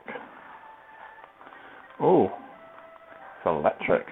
Oh, 2.01 2.33
electric. 3.46 4.07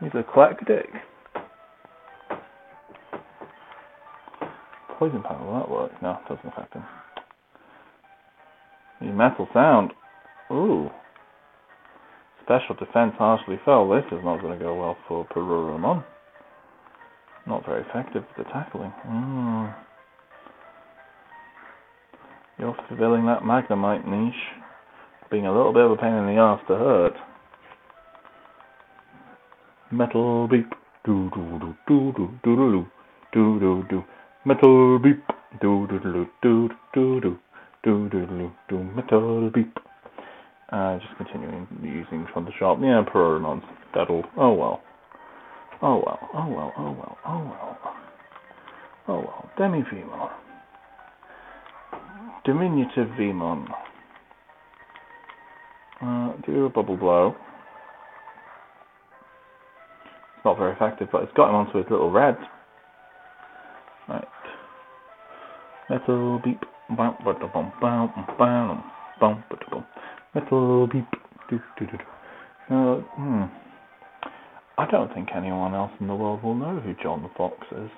He's 0.00 0.12
dick. 0.12 0.88
Poison 4.98 5.22
panel, 5.22 5.46
will 5.46 5.60
that 5.60 5.70
work? 5.70 6.02
No, 6.02 6.12
it 6.12 6.28
doesn't 6.28 6.52
affect 6.52 6.74
him. 6.74 6.84
The 9.00 9.06
metal 9.06 9.48
sound. 9.54 9.92
Ooh. 10.50 10.90
Special 12.42 12.74
defense 12.74 13.14
harshly 13.16 13.58
fell. 13.64 13.88
This 13.88 14.04
is 14.12 14.24
not 14.24 14.40
going 14.42 14.58
to 14.58 14.62
go 14.62 14.74
well 14.74 14.96
for 15.06 15.26
Pururumon. 15.26 16.04
Not 17.46 17.64
very 17.64 17.82
effective 17.82 18.24
with 18.36 18.46
the 18.46 18.52
tackling. 18.52 18.92
Mm. 19.06 19.74
You're 22.58 22.76
fulfilling 22.88 23.24
that 23.26 23.40
Magnemite 23.42 24.06
niche. 24.06 24.59
Being 25.30 25.46
a 25.46 25.52
little 25.54 25.72
bit 25.72 25.84
of 25.84 25.92
a 25.92 25.96
pain 25.96 26.12
in 26.12 26.26
the 26.26 26.40
ass 26.40 26.60
to 26.66 26.74
hurt. 26.74 27.14
Metal 29.92 30.48
beep. 30.48 30.72
Do 31.04 31.30
do 31.32 31.58
do 31.60 31.74
do 31.86 32.12
do 32.12 32.28
do 32.42 32.56
do 32.72 32.86
do 33.32 33.60
do 33.60 33.84
do. 33.88 34.04
Metal 34.44 34.98
beep. 34.98 35.22
Do 35.60 35.86
do 35.88 35.98
do 36.00 36.12
do 36.12 36.26
do 36.42 36.68
do 36.94 37.38
do 37.84 38.08
do 38.08 38.08
do 38.10 38.52
do. 38.68 38.78
Metal 38.94 39.50
beep. 39.50 39.78
Uh, 40.70 40.98
just 40.98 41.16
continuing 41.16 41.66
using 41.82 42.26
Thundersharp. 42.34 42.82
Yeah, 42.82 43.02
Pronouns. 43.10 43.62
That'll. 43.94 44.24
Oh 44.36 44.52
well. 44.52 44.82
Oh 45.82 46.02
well. 46.04 46.18
Oh 46.34 46.48
well. 46.48 46.72
Oh 46.76 46.92
well. 46.92 47.18
Oh 47.26 47.44
well. 47.44 47.78
Oh 49.08 49.20
well. 49.20 49.50
Demi 49.56 49.82
Veemon. 49.82 50.30
Diminutive 52.44 53.08
Veemon. 53.18 53.66
Uh, 56.02 56.32
do 56.46 56.66
a 56.66 56.70
bubble 56.70 56.96
blow. 56.96 57.34
It's 60.36 60.44
not 60.44 60.56
very 60.56 60.72
effective, 60.72 61.08
but 61.12 61.22
it's 61.22 61.32
got 61.34 61.50
him 61.50 61.56
onto 61.56 61.76
his 61.78 61.86
little 61.90 62.10
red. 62.10 62.36
Right. 64.08 64.24
Metal 65.90 66.40
beep. 66.42 66.60
Metal 70.34 70.86
beep. 70.86 71.04
Uh, 72.70 72.96
hmm. 73.16 73.42
I 74.78 74.86
don't 74.90 75.12
think 75.12 75.28
anyone 75.36 75.74
else 75.74 75.92
in 76.00 76.06
the 76.06 76.14
world 76.14 76.42
will 76.42 76.54
know 76.54 76.80
who 76.80 76.94
John 77.02 77.22
the 77.22 77.28
Fox 77.36 77.56
is. 77.72 77.90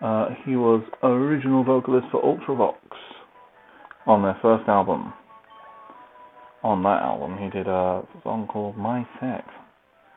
Uh, 0.00 0.28
he 0.44 0.56
was 0.56 0.82
original 1.02 1.64
vocalist 1.64 2.06
for 2.10 2.22
Ultravox 2.22 2.76
on 4.06 4.22
their 4.22 4.38
first 4.40 4.66
album. 4.68 5.12
On 6.64 6.82
that 6.82 7.02
album, 7.02 7.36
he 7.36 7.50
did 7.50 7.68
a 7.68 8.02
song 8.22 8.46
called 8.50 8.78
My 8.78 9.06
Sex. 9.20 9.44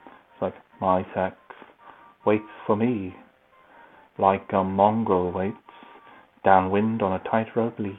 It's 0.06 0.42
like, 0.42 0.56
My 0.80 1.06
sex 1.14 1.36
waits 2.26 2.46
for 2.66 2.78
me, 2.78 3.14
like 4.18 4.46
a 4.54 4.64
mongrel 4.64 5.34
waits 5.34 5.58
downwind 6.46 7.02
on 7.02 7.20
a 7.20 7.30
tightrope 7.30 7.78
leech. 7.78 7.96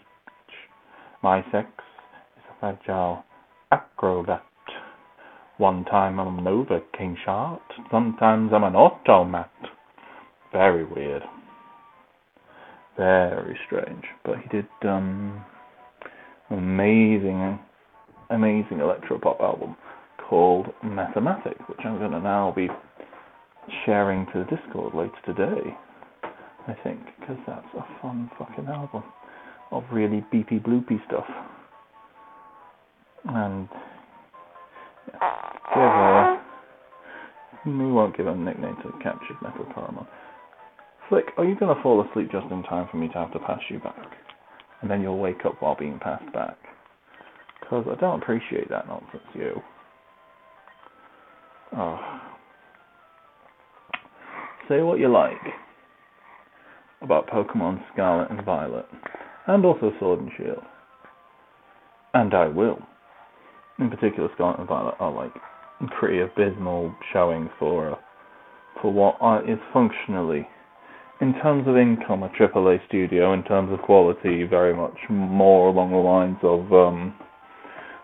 My 1.23 1.43
sex 1.53 1.69
is 2.39 2.45
a 2.51 2.59
fragile 2.59 3.23
acrobat. 3.71 4.43
One 5.59 5.85
time 5.85 6.19
I'm 6.19 6.39
an 6.39 6.47
over 6.47 6.81
king 6.97 7.19
shot, 7.27 7.61
sometimes 7.91 8.53
I'm 8.55 8.65
an 8.65 8.75
automat. 8.75 9.53
Very 10.53 10.87
weird. 10.87 11.23
Very 12.97 13.59
strange. 13.67 14.05
But 14.25 14.37
he 14.39 14.49
did 14.49 14.69
um 14.85 15.45
amazing 16.51 17.59
amazing 18.31 18.81
electro 18.81 19.19
pop 19.19 19.41
album 19.41 19.77
called 20.29 20.67
Metamatic, 20.85 21.69
which 21.69 21.81
I'm 21.85 21.99
gonna 21.99 22.21
now 22.21 22.53
be 22.55 22.69
sharing 23.85 24.27
to 24.27 24.45
the 24.45 24.57
Discord 24.57 24.95
later 24.95 25.19
today. 25.25 25.77
I 26.67 26.77
think, 26.85 27.01
because 27.19 27.39
that's 27.47 27.67
a 27.79 28.03
fun 28.03 28.31
fucking 28.39 28.67
album 28.67 29.03
of 29.71 29.85
really 29.91 30.25
beepy 30.33 30.63
bloopy 30.63 31.05
stuff 31.07 31.25
and 33.25 33.69
give 35.75 35.83
a, 35.83 36.41
we 37.67 37.91
won't 37.91 38.17
give 38.17 38.27
a 38.27 38.35
nickname 38.35 38.77
to 38.83 38.93
captured 39.03 39.37
metal 39.43 39.67
caramel. 39.75 40.07
Flick, 41.09 41.27
are 41.39 41.45
you 41.45 41.59
going 41.59 41.75
to 41.75 41.83
fall 41.83 42.05
asleep 42.07 42.31
just 42.31 42.47
in 42.51 42.63
time 42.65 42.87
for 42.91 42.99
me 42.99 43.09
to 43.09 43.15
have 43.15 43.33
to 43.33 43.39
pass 43.39 43.61
you 43.71 43.79
back? 43.79 43.97
And 44.83 44.91
then 44.91 45.01
you'll 45.01 45.19
wake 45.19 45.45
up 45.47 45.61
while 45.61 45.75
being 45.75 45.99
passed 45.99 46.31
back. 46.35 46.57
Because 47.69 47.85
I 47.91 48.01
don't 48.01 48.23
appreciate 48.23 48.71
that 48.71 48.89
nonsense, 48.89 49.23
you. 49.35 49.61
Oh. 51.77 52.21
Say 54.71 54.81
what 54.81 54.99
you 54.99 55.13
like 55.13 55.33
about 57.03 57.29
Pokemon 57.29 57.83
Scarlet 57.93 58.31
and 58.31 58.43
Violet, 58.43 58.87
and 59.47 59.67
also 59.67 59.93
Sword 60.01 60.21
and 60.21 60.31
Shield. 60.39 60.63
And 62.15 62.33
I 62.33 62.47
will. 62.47 62.79
in 63.79 63.91
particular 63.91 64.31
Scarlet 64.35 64.61
and 64.61 64.69
Violet, 64.69 64.95
are 64.99 65.13
like 65.13 65.33
pretty 65.99 66.21
abysmal 66.21 66.95
showings 67.13 67.51
for 67.59 67.93
uh, 67.93 67.97
for 68.81 68.93
what 68.93 69.49
is 69.49 69.59
functionally, 69.75 70.49
in 71.21 71.35
terms 71.43 71.69
of 71.69 71.77
income, 71.77 72.23
a 72.23 72.29
AAA 72.31 72.79
studio. 72.89 73.35
In 73.35 73.43
terms 73.43 73.73
of 73.73 73.81
quality, 73.83 74.45
very 74.45 74.75
much 74.75 74.97
more 75.11 75.69
along 75.69 75.91
the 75.91 75.97
lines 75.97 76.39
of 76.43 76.73
um, 76.73 77.15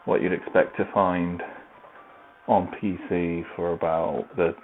what 0.05 0.23
you'd 0.23 0.33
expect 0.33 0.77
to 0.77 0.89
find 0.93 1.43
on 2.47 2.69
PC 2.83 3.43
for 3.57 3.73
about 3.73 4.27
the 4.37 4.55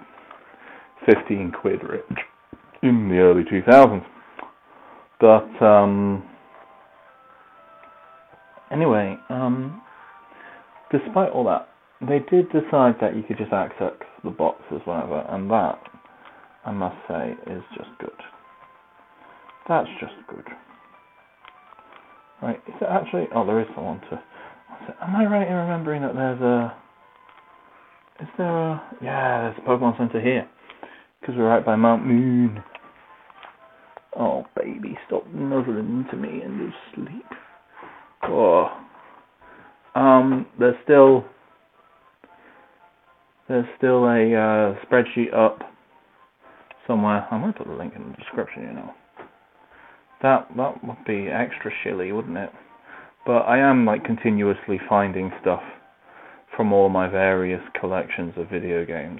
15 1.05 1.51
quid 1.59 1.79
range 1.83 2.19
in 2.83 3.09
the 3.09 3.17
early 3.17 3.43
2000s. 3.43 4.05
But 5.19 5.65
um, 5.65 6.23
anyway, 8.71 9.17
um, 9.29 9.81
despite 10.91 11.31
all 11.31 11.45
that, 11.45 11.69
they 12.01 12.19
did 12.29 12.47
decide 12.51 12.95
that 13.01 13.15
you 13.15 13.23
could 13.27 13.37
just 13.37 13.53
access 13.53 13.93
the 14.23 14.31
boxes 14.31 14.81
whenever, 14.85 15.19
and 15.29 15.49
that, 15.51 15.79
I 16.65 16.71
must 16.71 16.95
say, 17.07 17.35
is 17.47 17.63
just 17.77 17.89
good. 17.99 18.09
That's 19.67 19.87
just 19.99 20.13
good. 20.27 20.45
Right, 22.41 22.59
is 22.67 22.73
it 22.81 22.87
actually? 22.89 23.25
Oh, 23.35 23.45
there 23.45 23.61
is 23.61 23.67
someone 23.75 24.01
to. 24.09 24.19
Am 25.01 25.15
I 25.15 25.25
right 25.25 25.47
in 25.47 25.53
remembering 25.53 26.01
that 26.01 26.13
there's 26.15 26.41
a? 26.41 26.75
Is 28.21 28.29
there 28.37 28.71
a? 28.71 28.83
Yeah, 29.01 29.41
there's 29.41 29.57
a 29.57 29.69
Pokemon 29.69 29.97
Center 29.97 30.21
here, 30.21 30.47
because 31.19 31.35
we're 31.35 31.47
right 31.47 31.65
by 31.65 31.75
Mount 31.75 32.05
Moon. 32.05 32.63
Oh, 34.17 34.45
baby, 34.55 34.97
stop 35.07 35.25
nuzzling 35.33 36.05
into 36.05 36.17
me 36.17 36.41
and 36.41 36.69
just 36.69 36.95
sleep. 36.95 37.25
Oh. 38.23 38.67
Um, 39.95 40.45
there's 40.59 40.75
still 40.83 41.25
there's 43.47 43.65
still 43.77 44.05
a 44.05 44.33
uh, 44.33 44.75
spreadsheet 44.85 45.33
up 45.33 45.59
somewhere. 46.87 47.27
I 47.29 47.37
might 47.37 47.57
put 47.57 47.67
the 47.67 47.73
link 47.73 47.93
in 47.95 48.11
the 48.11 48.17
description, 48.17 48.63
you 48.63 48.73
know. 48.73 48.91
That 50.21 50.47
that 50.55 50.83
would 50.83 51.05
be 51.05 51.27
extra 51.27 51.71
shilly, 51.83 52.11
wouldn't 52.11 52.37
it? 52.37 52.51
But 53.25 53.41
I 53.43 53.59
am 53.59 53.85
like 53.85 54.03
continuously 54.03 54.79
finding 54.89 55.31
stuff 55.41 55.61
from 56.55 56.73
all 56.73 56.89
my 56.89 57.07
various 57.07 57.61
collections 57.79 58.33
of 58.37 58.49
video 58.49 58.85
games, 58.85 59.19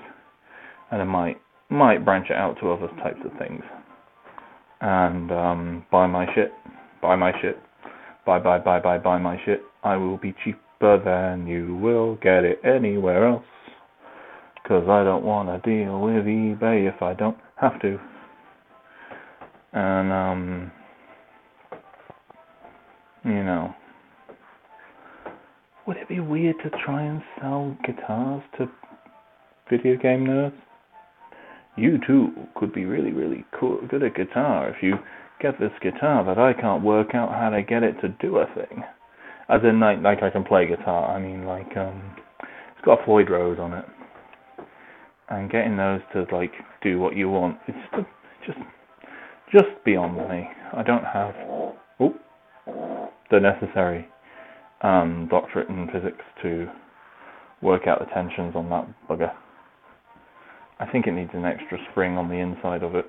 and 0.92 1.02
I 1.02 1.06
might 1.06 1.42
might 1.70 2.04
branch 2.04 2.28
it 2.30 2.36
out 2.36 2.58
to 2.62 2.72
other 2.72 2.88
types 3.02 3.20
of 3.24 3.32
things 3.40 3.64
and 4.82 5.32
um, 5.32 5.86
buy 5.92 6.08
my 6.08 6.26
shit, 6.34 6.52
buy 7.02 7.16
my 7.16 7.32
shit, 7.42 7.58
buy 8.26 8.40
buy 8.40 8.58
buy 8.58 8.80
buy 8.80 8.98
buy 8.98 9.18
my 9.18 9.38
shit. 9.46 9.62
I 9.84 9.96
will 9.96 10.18
be 10.18 10.34
cheaper 10.44 11.02
than 11.04 11.48
you 11.48 11.76
will 11.76 12.16
get 12.16 12.44
it 12.44 12.60
anywhere 12.66 13.28
else. 13.28 13.46
Cause 14.68 14.84
I 14.88 15.04
don't 15.04 15.24
wanna 15.24 15.60
deal 15.64 16.00
with 16.02 16.26
eBay 16.26 16.88
if 16.88 17.02
I 17.02 17.14
don't 17.14 17.38
have 17.60 17.80
to. 17.82 18.00
And 19.74 20.12
um 20.12 20.72
you 23.24 23.44
know 23.44 23.74
would 25.92 25.98
it 25.98 26.08
be 26.08 26.22
weird 26.22 26.56
to 26.64 26.70
try 26.86 27.04
and 27.04 27.22
sell 27.38 27.76
guitars 27.86 28.42
to 28.58 28.66
video 29.70 29.98
game 29.98 30.26
nerds? 30.26 30.54
you 31.76 31.98
too 32.08 32.30
could 32.56 32.74
be 32.74 32.86
really, 32.86 33.12
really 33.12 33.44
cool, 33.60 33.78
good 33.90 34.02
at 34.02 34.16
guitar 34.16 34.70
if 34.70 34.82
you 34.82 34.94
get 35.42 35.60
this 35.60 35.72
guitar 35.82 36.24
that 36.24 36.38
I 36.38 36.54
can't 36.54 36.82
work 36.82 37.14
out 37.14 37.32
how 37.32 37.50
to 37.50 37.62
get 37.62 37.84
it 37.84 38.00
to 38.00 38.08
do 38.22 38.38
a 38.38 38.46
thing. 38.56 38.84
As 39.50 39.60
in, 39.66 39.82
like, 39.82 40.02
like 40.02 40.24
I 40.24 40.30
can 40.30 40.46
play 40.46 40.66
guitar. 40.66 41.14
I 41.14 41.20
mean, 41.20 41.44
like, 41.44 41.76
um, 41.76 42.16
it's 42.40 42.86
got 42.86 43.02
a 43.02 43.06
Floyd 43.06 43.30
Rose 43.30 43.60
on 43.60 43.74
it, 43.74 43.86
and 45.30 45.52
getting 45.52 45.76
those 45.76 46.00
to 46.14 46.26
like 46.34 46.54
do 46.82 47.00
what 47.00 47.18
you 47.18 47.30
want, 47.30 47.58
it's 47.68 48.08
just, 48.46 48.60
just 49.52 49.84
beyond 49.84 50.16
me. 50.30 50.48
I 50.72 50.84
don't 50.84 51.04
have 51.04 51.36
oh, 52.00 52.16
the 53.30 53.42
necessary 53.42 54.08
um, 54.84 55.28
doctorate 55.30 55.70
in 55.70 55.88
physics 55.92 56.24
to 56.42 56.68
work 57.62 57.88
out 57.88 58.00
the 58.00 58.06
tensions 58.14 58.56
on 58.56 58.70
that 58.70 58.88
bugger. 59.10 59.32
I 60.80 60.92
think 60.92 61.06
it 61.06 61.12
needs 61.12 61.30
an 61.34 61.46
extra 61.46 61.78
spring 61.92 62.18
on 62.18 62.28
the 62.28 62.36
inside 62.36 62.84
of 62.84 62.96
it. 62.96 63.06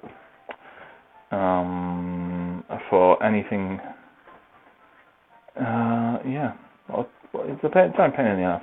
Um, 1.31 2.63
for 2.91 3.23
anything, 3.23 3.81
uh, 5.57 6.19
yeah, 6.27 6.53
well, 6.89 7.09
it's 7.35 7.65
a 7.65 7.71
pain, 7.71 7.93
it's 7.97 8.17
pain 8.17 8.27
in 8.27 8.37
the 8.37 8.45
ass, 8.45 8.63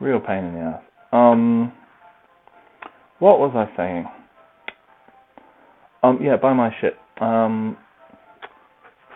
real 0.00 0.18
pain 0.18 0.44
in 0.44 0.54
the 0.54 0.60
ass. 0.60 0.82
Um, 1.12 1.72
what 3.20 3.38
was 3.38 3.52
I 3.54 3.76
saying? 3.76 4.06
Um, 6.02 6.18
yeah, 6.20 6.36
buy 6.36 6.52
my 6.52 6.74
shit. 6.80 6.94
Um, 7.20 7.76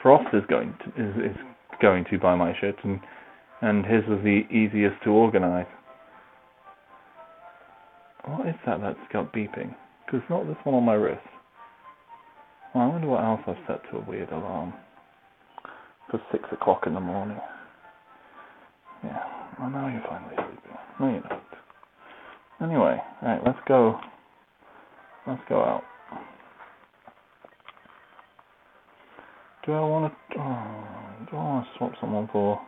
Frost 0.02 0.32
is 0.32 0.42
going 0.48 0.74
to 0.84 1.02
is, 1.02 1.30
is 1.32 1.36
going 1.82 2.06
to 2.10 2.18
buy 2.18 2.34
my 2.34 2.54
shit, 2.60 2.76
and 2.84 3.00
and 3.60 3.84
his 3.84 4.02
was 4.08 4.20
the 4.24 4.42
easiest 4.50 5.02
to 5.04 5.10
organize. 5.10 5.66
What 8.24 8.46
is 8.48 8.54
that 8.64 8.80
that's 8.80 8.98
got 9.12 9.32
beeping? 9.32 9.74
Because 10.06 10.22
not 10.30 10.46
this 10.46 10.56
one 10.64 10.76
on 10.76 10.84
my 10.84 10.94
wrist. 10.94 11.20
Well, 12.74 12.84
I 12.84 12.86
wonder 12.86 13.08
what 13.08 13.22
else 13.22 13.40
I've 13.46 13.56
set 13.66 13.82
to 13.90 13.98
a 13.98 14.04
weird 14.08 14.30
alarm. 14.30 14.72
For 16.10 16.20
6 16.30 16.44
o'clock 16.52 16.82
in 16.86 16.94
the 16.94 17.00
morning. 17.00 17.38
Yeah, 19.04 19.18
well 19.58 19.70
now 19.70 19.88
you're 19.88 20.02
finally 20.08 20.34
sleeping. 20.34 20.78
No 21.00 21.08
you're 21.08 21.22
not. 21.22 21.42
Anyway, 22.60 23.02
right, 23.22 23.40
let's 23.44 23.58
go. 23.66 23.98
Let's 25.26 25.42
go 25.48 25.62
out. 25.62 25.82
Do 29.64 29.72
I 29.72 29.80
want 29.80 30.12
to? 30.12 30.38
Oh, 30.38 31.01
do 31.30 31.36
I 31.36 31.44
want 31.44 31.66
to 31.66 31.78
swap 31.78 31.92
someone 32.00 32.28
for? 32.32 32.60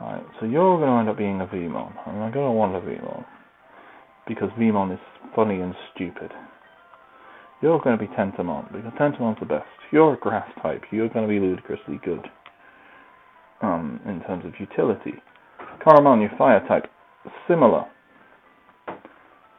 Alright, 0.00 0.24
so 0.38 0.46
you're 0.46 0.78
going 0.78 0.90
to 0.90 0.98
end 1.00 1.08
up 1.08 1.18
being 1.18 1.40
a 1.40 1.46
Veemon, 1.46 1.92
and 2.06 2.22
I'm 2.22 2.32
going 2.32 2.46
to 2.46 2.52
want 2.52 2.76
a 2.76 2.80
Veemon 2.80 3.24
because 4.28 4.50
Veemon 4.58 4.92
is 4.92 5.00
funny 5.34 5.60
and 5.60 5.74
stupid. 5.94 6.30
You're 7.60 7.80
going 7.80 7.98
to 7.98 8.06
be 8.06 8.12
Tentomon 8.14 8.70
because 8.72 8.92
Tentomon's 9.00 9.40
the 9.40 9.46
best. 9.46 9.66
You're 9.90 10.14
a 10.14 10.18
grass 10.18 10.48
type. 10.62 10.82
You're 10.92 11.08
going 11.08 11.26
to 11.26 11.28
be 11.28 11.40
ludicrously 11.40 12.00
good 12.04 12.24
um, 13.62 14.00
in 14.06 14.20
terms 14.20 14.44
of 14.44 14.52
utility. 14.60 15.14
Koromon, 15.84 16.20
your 16.20 16.30
fire 16.38 16.64
type. 16.68 16.84
Similar. 17.48 17.84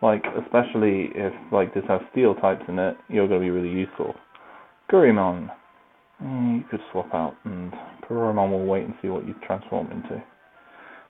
Like, 0.01 0.23
especially 0.41 1.09
if 1.13 1.33
like 1.51 1.73
this 1.73 1.83
has 1.89 1.99
steel 2.11 2.35
types 2.35 2.63
in 2.69 2.79
it, 2.79 2.95
you're 3.09 3.27
going 3.27 3.41
to 3.41 3.45
be 3.45 3.51
really 3.51 3.69
useful. 3.69 4.15
Gurimon, 4.89 5.49
Mm, 6.23 6.57
you 6.57 6.63
could 6.69 6.81
swap 6.91 7.13
out, 7.13 7.35
and 7.45 7.73
Puromon 8.07 8.51
will 8.51 8.65
wait 8.65 8.83
and 8.85 8.93
see 9.01 9.07
what 9.07 9.27
you 9.27 9.35
transform 9.45 9.91
into. 9.91 10.21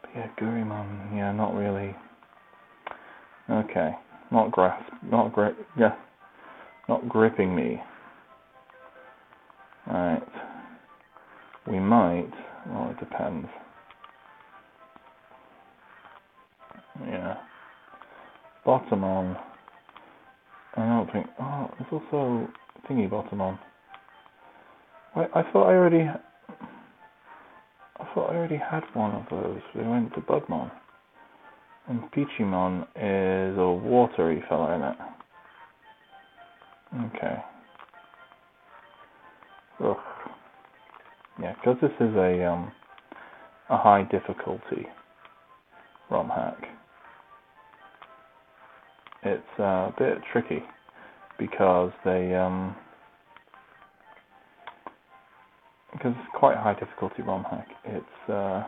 But 0.01 0.11
yeah, 0.15 0.27
Gurimon, 0.39 1.15
yeah, 1.15 1.31
not 1.31 1.53
really 1.55 1.95
Okay, 3.49 3.95
not 4.31 4.51
grasp, 4.51 4.93
not 5.03 5.33
grip, 5.33 5.57
yeah, 5.75 5.95
not 6.87 7.09
gripping 7.09 7.55
me. 7.55 7.81
Right. 9.87 10.21
We 11.67 11.79
might, 11.79 12.29
well 12.67 12.91
it 12.91 12.99
depends. 12.99 13.47
Yeah. 17.07 17.37
Bottom 18.65 19.03
on. 19.03 19.35
I 20.75 20.85
don't 20.85 21.11
think, 21.11 21.25
oh, 21.39 21.71
there's 21.79 21.91
also 21.91 22.47
thingy 22.87 23.09
bottom 23.09 23.41
Wait, 25.15 25.27
I 25.33 25.43
thought 25.51 25.67
I 25.69 25.73
already, 25.73 26.07
I 27.99 28.05
thought 28.13 28.31
I 28.31 28.35
already 28.35 28.57
had 28.57 28.83
one 28.93 29.11
of 29.11 29.23
those. 29.29 29.61
We 29.75 29.87
went 29.87 30.13
to 30.15 30.21
Budmon. 30.21 30.71
And 31.87 32.01
Pichimon 32.11 32.83
is 32.95 33.57
a 33.57 33.71
watery 33.71 34.43
fella, 34.47 34.75
in 34.75 34.81
it? 34.83 34.95
Okay. 37.15 37.37
Ugh. 39.83 39.97
Yeah, 41.41 41.53
because 41.53 41.77
this 41.81 41.91
is 41.99 42.15
a 42.15 42.45
um 42.45 42.71
a 43.69 43.77
high 43.77 44.03
difficulty 44.03 44.87
ROM 46.09 46.29
hack. 46.29 46.57
It's 49.23 49.43
uh, 49.59 49.63
a 49.63 49.93
bit 49.97 50.17
tricky 50.31 50.63
because 51.37 51.91
they 52.03 52.35
um 52.35 52.75
because 55.99 56.15
it's 56.17 56.29
quite 56.33 56.55
high 56.57 56.73
difficulty 56.79 57.21
ROM 57.21 57.43
hack. 57.43 57.67
It's 57.85 58.29
uh 58.29 58.63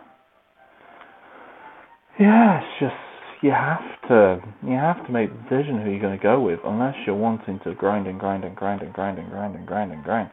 yeah, 2.19 2.59
it's 2.59 2.79
just 2.79 2.93
you 3.41 3.51
have 3.51 3.79
to 4.09 4.41
you 4.67 4.75
have 4.75 5.03
to 5.07 5.11
make 5.11 5.29
the 5.31 5.41
decision 5.43 5.81
who 5.81 5.89
you're 5.89 6.01
going 6.01 6.17
to 6.17 6.21
go 6.21 6.41
with, 6.41 6.59
unless 6.65 6.93
you're 7.07 7.15
wanting 7.15 7.59
to 7.63 7.73
grind 7.73 8.05
and 8.05 8.19
grind 8.19 8.43
and 8.43 8.55
grind 8.55 8.81
and 8.81 8.93
grind 8.93 9.17
and 9.17 9.29
grind 9.31 9.55
and 9.55 9.65
grind 9.65 9.91
and 9.93 10.03
grind. 10.03 10.29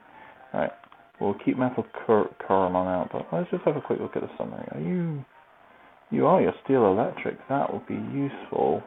All 0.53 0.61
right, 0.61 0.73
we'll 1.21 1.37
keep 1.45 1.57
Metal 1.57 1.87
Cor- 2.05 2.35
Koromon 2.47 2.87
out, 2.87 3.11
but 3.13 3.27
let's 3.33 3.51
just 3.51 3.63
have 3.63 3.77
a 3.77 3.81
quick 3.81 4.01
look 4.01 4.17
at 4.17 4.23
the 4.23 4.31
summary. 4.37 4.67
Are 4.73 4.81
you 4.81 5.25
You 6.11 6.27
are 6.27 6.41
your 6.43 6.55
steel 6.65 6.87
electric. 6.87 7.37
That 7.49 7.73
would 7.73 7.87
be 7.87 7.95
useful 7.95 8.83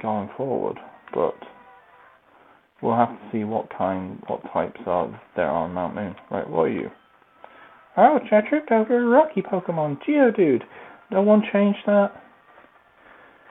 going 0.00 0.28
forward, 0.36 0.78
but 1.14 1.34
we'll 2.82 2.96
have 2.96 3.08
to 3.08 3.28
see 3.32 3.44
what 3.44 3.68
kind, 3.76 4.22
what 4.26 4.42
types 4.52 4.80
are 4.86 5.20
there 5.36 5.46
are 5.46 5.64
on 5.64 5.74
Mount 5.74 5.94
Moon. 5.94 6.14
Right, 6.30 6.48
what 6.48 6.62
are 6.62 6.70
you? 6.70 6.90
Oh, 7.96 8.18
I 8.30 8.40
tripped 8.48 8.70
over 8.70 8.96
a 8.96 9.04
rocky 9.04 9.42
Pokemon, 9.42 9.98
Geodude. 10.08 10.62
No 11.10 11.22
one 11.22 11.42
changed 11.52 11.80
that? 11.86 12.12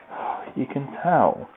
You 0.55 0.65
can 0.65 0.87
tell. 1.03 1.49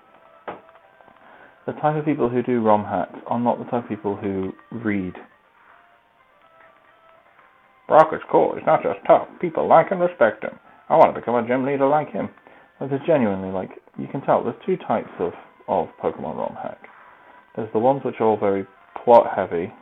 The 1.66 1.72
type 1.72 1.96
of 1.96 2.04
people 2.04 2.28
who 2.28 2.42
do 2.42 2.61
ROM 2.61 2.85
hacks 2.85 3.18
are 3.28 3.38
not 3.38 3.59
the 3.59 3.64
type 3.64 3.85
of 3.85 3.88
people 3.88 4.16
who 4.16 4.52
read. 4.72 5.14
Brock 7.87 8.09
is 8.12 8.20
cool. 8.30 8.54
He's 8.56 8.66
not 8.66 8.83
just 8.83 8.98
tough. 9.06 9.28
People 9.40 9.68
like 9.68 9.90
and 9.90 10.00
respect 10.00 10.44
him. 10.44 10.59
I 10.88 10.96
want 10.96 11.14
to 11.14 11.20
become 11.20 11.37
a 11.37 11.46
gym 11.46 11.64
leader 11.64 11.87
like 11.87 12.11
him. 12.11 12.28
But 12.78 12.90
there's 12.90 13.06
genuinely, 13.06 13.50
like, 13.50 13.70
you 13.98 14.09
can 14.09 14.20
tell, 14.22 14.42
there's 14.42 14.56
two 14.66 14.76
types 14.76 15.11
of, 15.18 15.33
of 15.68 15.88
Pokemon 16.02 16.37
ROM 16.37 16.56
hack. 16.61 16.89
There's 17.57 17.73
the 17.73 17.79
ones 17.79 18.03
which 18.05 18.17
are 18.21 18.27
all 18.27 18.39
very 18.39 18.67
plot 19.05 19.27
heavy, 19.35 19.73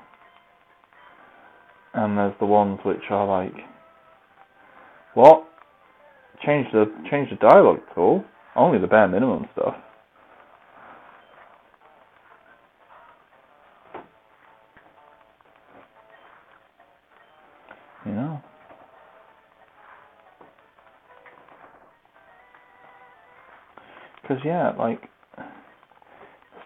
and 1.95 2.17
there's 2.17 2.35
the 2.41 2.47
ones 2.47 2.81
which 2.85 3.03
are 3.11 3.27
like, 3.27 3.55
what? 5.15 5.45
Change 6.45 6.67
the 6.73 6.87
change 7.11 7.31
the 7.31 7.37
dialogue 7.37 7.81
tool. 7.95 8.25
Only 8.55 8.79
the 8.79 8.87
bare 8.87 9.09
minimum 9.09 9.47
stuff. 9.53 9.75
You 18.07 18.13
know. 18.13 18.41
Because 24.23 24.39
yeah, 24.45 24.73
like 24.79 25.09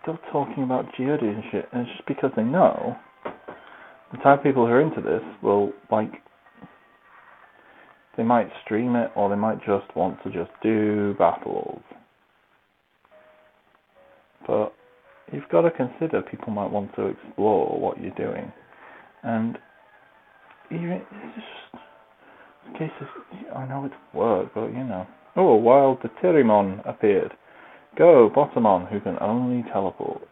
still 0.02 0.18
talking 0.30 0.64
about 0.64 0.86
Geodude 0.98 1.22
and 1.22 1.42
shit, 1.50 1.68
and 1.72 1.82
it's 1.82 1.90
just 1.96 2.06
because 2.06 2.30
they 2.36 2.42
know 2.42 2.96
the 4.12 4.18
type 4.18 4.38
of 4.40 4.44
people 4.44 4.66
who 4.66 4.72
are 4.72 4.80
into 4.80 5.00
this 5.00 5.22
will 5.42 5.72
like 5.90 6.10
they 8.16 8.22
might 8.22 8.48
stream 8.64 8.94
it 8.94 9.10
or 9.16 9.30
they 9.30 9.36
might 9.36 9.58
just 9.58 9.94
want 9.96 10.22
to 10.22 10.30
just 10.30 10.50
do 10.62 11.14
battles. 11.18 11.80
But 14.46 14.74
you've 15.32 15.48
got 15.50 15.62
to 15.62 15.70
consider 15.70 16.20
people 16.22 16.52
might 16.52 16.70
want 16.70 16.94
to 16.96 17.06
explore 17.06 17.80
what 17.80 18.00
you're 18.00 18.10
doing. 18.14 18.52
And 19.22 19.56
even 20.70 20.90
it's 20.90 21.36
just 21.36 21.82
in 22.66 22.72
case 22.74 22.90
I 23.56 23.66
know 23.66 23.84
it's 23.86 23.94
work, 24.14 24.50
but 24.54 24.66
you 24.66 24.84
know. 24.84 25.06
Oh, 25.34 25.48
a 25.48 25.56
wild 25.56 25.98
Tyrimon 26.22 26.86
appeared. 26.86 27.32
Go, 27.96 28.30
Botamon, 28.34 28.90
who 28.90 29.00
can 29.00 29.18
only 29.20 29.62
teleport. 29.70 30.28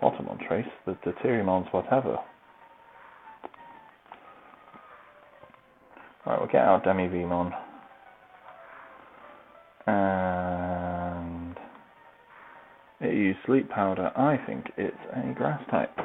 Botamon 0.00 0.38
trace 0.46 0.66
the 0.86 0.94
Tyrimon's 1.24 1.66
whatever. 1.72 2.18
Right, 6.26 6.38
we'll 6.38 6.48
get 6.48 6.62
our 6.62 6.80
Demi 6.82 7.08
Veemon. 7.08 7.52
And 9.86 11.56
it 13.00 13.12
used 13.14 13.38
sleep 13.44 13.68
powder. 13.68 14.10
I 14.16 14.38
think 14.46 14.66
it's 14.76 14.96
a 15.14 15.34
grass 15.34 15.60
type. 15.70 15.98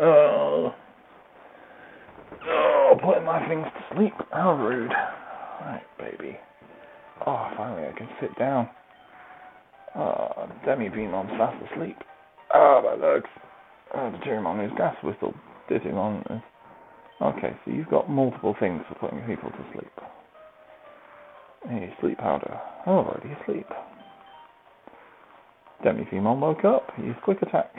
Oh, 0.00 0.74
oh, 2.44 2.98
putting 3.02 3.24
my 3.24 3.46
things 3.48 3.66
to 3.66 3.96
sleep. 3.96 4.12
How 4.32 4.54
rude. 4.54 4.90
Right, 4.90 5.82
baby. 5.98 6.38
Oh, 7.26 7.50
finally 7.56 7.86
I 7.88 7.92
can 7.96 8.08
sit 8.20 8.36
down. 8.38 8.68
Oh, 9.94 10.48
Demi 10.64 10.88
Veemon's 10.88 11.30
fast 11.38 11.56
asleep. 11.72 11.96
Oh, 12.54 12.82
my 12.82 13.06
legs. 13.06 13.28
Oh, 13.94 14.10
the 14.10 14.18
Tyrimon 14.18 14.64
is 14.64 14.72
gas 14.76 14.96
whistle. 15.02 15.34
Digimon 15.70 16.42
Okay, 17.20 17.56
so 17.64 17.70
you've 17.70 17.88
got 17.88 18.10
multiple 18.10 18.56
things 18.58 18.82
for 18.88 18.94
putting 18.96 19.20
people 19.20 19.50
to 19.50 19.64
sleep. 19.72 19.92
Hey, 21.68 21.94
sleep 22.00 22.18
powder. 22.18 22.60
Oh, 22.86 22.98
already 22.98 23.30
asleep. 23.40 23.66
Demi 25.84 26.04
Veemon 26.12 26.40
woke 26.40 26.64
up. 26.64 26.90
He's 26.96 27.14
quick 27.22 27.42
attack. 27.42 27.72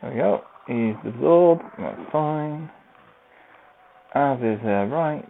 There 0.00 0.10
we 0.10 0.16
go. 0.16 0.42
He's 0.66 1.12
absorbed. 1.12 1.62
That's 1.78 2.10
fine. 2.10 2.70
As 4.14 4.38
is 4.38 4.60
uh, 4.64 4.86
right. 4.86 5.28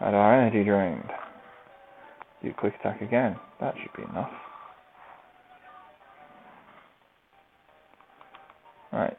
And 0.00 0.14
our 0.14 0.40
energy 0.40 0.62
drained. 0.62 1.10
Do 2.42 2.52
quick 2.56 2.74
attack 2.80 3.00
again. 3.00 3.36
That 3.60 3.74
should 3.80 3.92
be 3.96 4.10
enough. 4.10 4.30
Right. 8.92 9.16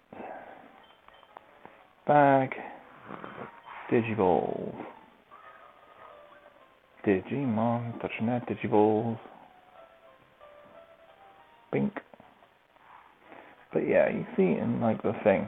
Bag. 2.06 2.51
Digiballs. 3.91 4.75
Digimon, 7.06 8.01
touching 8.01 8.27
that 8.27 8.47
Digiballs. 8.47 9.17
Bink. 11.71 11.93
But 13.73 13.88
yeah, 13.88 14.10
you 14.10 14.25
see 14.36 14.60
in 14.60 14.80
like 14.82 15.01
the 15.03 15.13
thing, 15.23 15.47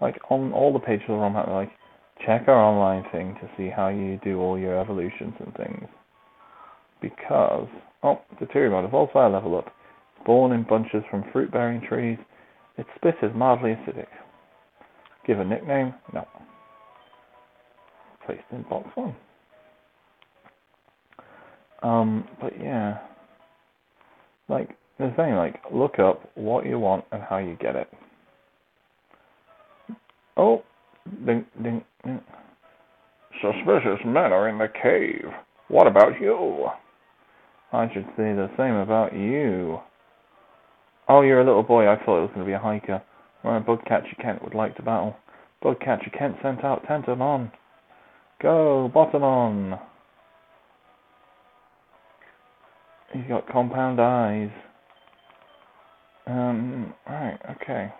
like 0.00 0.16
on 0.30 0.52
all 0.52 0.72
the 0.72 0.78
pages 0.78 1.04
of 1.08 1.16
the 1.16 1.20
ROM 1.20 1.34
hack, 1.34 1.48
like 1.48 1.70
check 2.24 2.44
our 2.48 2.54
online 2.54 3.04
thing 3.10 3.36
to 3.40 3.48
see 3.56 3.70
how 3.74 3.88
you 3.88 4.18
do 4.22 4.40
all 4.40 4.58
your 4.58 4.78
evolutions 4.78 5.34
and 5.40 5.54
things. 5.54 5.88
Because 7.00 7.68
oh, 8.02 8.20
the 8.40 8.46
evolves 8.84 9.12
by 9.12 9.26
a 9.26 9.30
level 9.30 9.56
up. 9.56 9.72
Born 10.24 10.52
in 10.52 10.64
bunches 10.64 11.02
from 11.10 11.24
fruit 11.32 11.52
bearing 11.52 11.80
trees, 11.80 12.18
its 12.78 12.88
spit 12.96 13.14
is 13.22 13.30
mildly 13.34 13.70
acidic. 13.70 14.06
Give 15.26 15.40
a 15.40 15.44
nickname? 15.44 15.94
No. 16.12 16.26
Placed 18.24 18.42
in 18.52 18.62
box 18.62 18.88
one. 18.94 19.14
Um, 21.82 22.28
but 22.40 22.52
yeah. 22.60 22.98
Like, 24.48 24.70
the 24.98 25.12
thing, 25.16 25.34
like, 25.34 25.60
look 25.72 25.98
up 25.98 26.30
what 26.34 26.66
you 26.66 26.78
want 26.78 27.04
and 27.12 27.22
how 27.22 27.38
you 27.38 27.56
get 27.60 27.76
it. 27.76 27.88
Oh, 30.36 30.62
ding, 31.24 31.44
ding, 31.62 31.84
ding. 32.04 32.20
Suspicious 33.40 34.00
men 34.04 34.32
are 34.32 34.48
in 34.48 34.58
the 34.58 34.68
cave. 34.82 35.30
What 35.68 35.86
about 35.86 36.20
you? 36.20 36.68
I 37.76 37.92
should 37.92 38.06
say 38.16 38.32
the 38.32 38.48
same 38.56 38.74
about 38.74 39.12
you. 39.12 39.78
Oh, 41.10 41.20
you're 41.20 41.42
a 41.42 41.44
little 41.44 41.62
boy. 41.62 41.86
I 41.86 41.96
thought 41.96 42.18
it 42.18 42.22
was 42.22 42.30
going 42.34 42.46
to 42.46 42.50
be 42.50 42.54
a 42.54 42.58
hiker. 42.58 43.02
Where 43.42 43.60
Bugcatcher 43.60 44.16
Kent 44.20 44.42
would 44.42 44.54
like 44.54 44.76
to 44.76 44.82
battle. 44.82 45.14
Bugcatcher 45.62 46.10
Kent 46.18 46.36
sent 46.42 46.64
out 46.64 46.86
Tentomon. 46.86 47.52
Go, 48.40 48.90
Botamon! 48.94 49.78
He's 53.12 53.24
got 53.28 53.46
compound 53.46 54.00
eyes. 54.00 54.50
Um, 56.26 56.94
right, 57.06 57.38
okay. 57.50 57.92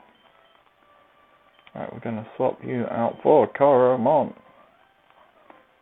Right, 1.74 1.92
we're 1.92 2.00
gonna 2.00 2.26
swap 2.36 2.58
you 2.66 2.86
out 2.90 3.18
for 3.22 3.46
Koromon. 3.52 4.34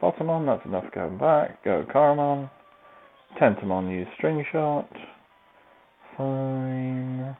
Botamon, 0.02 0.46
that's 0.46 0.66
enough 0.66 0.92
going 0.92 1.16
back. 1.16 1.62
Go 1.64 1.86
Koromon. 1.88 2.50
Tentomon 3.40 3.90
use 3.90 4.06
String 4.16 4.44
Shot. 4.52 4.88
Fine. 6.16 7.36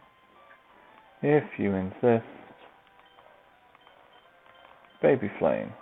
If 1.23 1.45
you 1.59 1.75
insist. 1.75 2.27
Baby 5.01 5.31
Flame. 5.39 5.73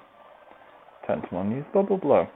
Tentomon 1.08 1.52
use 1.56 1.64
Bubble 1.72 1.96
Blow. 1.96 2.26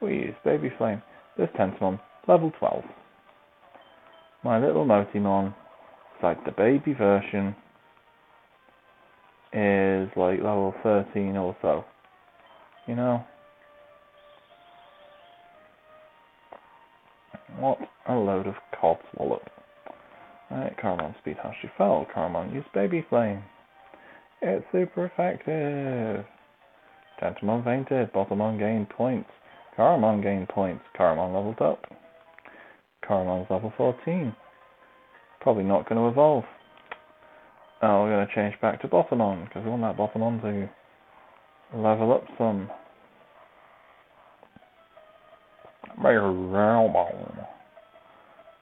We 0.00 0.14
use 0.14 0.34
Baby 0.44 0.70
Flame. 0.78 1.02
This 1.36 1.48
Tentomon, 1.58 1.98
level 2.28 2.52
12. 2.58 2.84
My 4.44 4.58
little 4.58 4.84
Motimon, 4.84 5.54
like 6.22 6.44
the 6.44 6.52
baby 6.52 6.92
version, 6.92 7.56
is 9.52 10.08
like 10.16 10.38
level 10.38 10.74
13 10.82 11.36
or 11.36 11.56
so. 11.62 11.84
You 12.86 12.96
know? 12.96 13.24
What 17.58 17.78
a 18.08 18.14
load 18.14 18.46
of 18.46 18.54
codswallop. 18.80 19.46
Right, 20.50 20.76
Koromon 20.76 21.18
speed 21.18 21.36
how 21.42 21.52
she 21.60 21.68
fell. 21.78 22.06
Koromon 22.14 22.52
use 22.52 22.64
baby 22.74 23.06
flame. 23.08 23.42
It's 24.42 24.64
super 24.72 25.06
effective. 25.06 26.26
Tentomon 27.22 27.64
fainted. 27.64 28.12
Botamon 28.12 28.58
gained 28.58 28.88
points. 28.90 29.30
Koromon 29.78 30.22
gained 30.22 30.48
points. 30.48 30.82
Koromon 30.98 31.34
leveled 31.34 31.60
up. 31.60 31.84
Koromon's 33.08 33.50
level 33.50 33.72
14. 33.76 34.34
Probably 35.40 35.64
not 35.64 35.88
going 35.88 36.00
to 36.00 36.08
evolve. 36.08 36.44
Oh, 37.82 38.02
we're 38.02 38.10
going 38.10 38.26
to 38.26 38.34
change 38.34 38.60
back 38.60 38.80
to 38.82 38.88
Botamon, 38.88 39.44
because 39.44 39.64
we 39.64 39.70
want 39.70 39.82
that 39.82 39.96
Botamon 39.96 40.40
to 40.42 40.68
level 41.76 42.12
up 42.12 42.24
some. 42.38 42.70
Pheromon. 46.00 47.41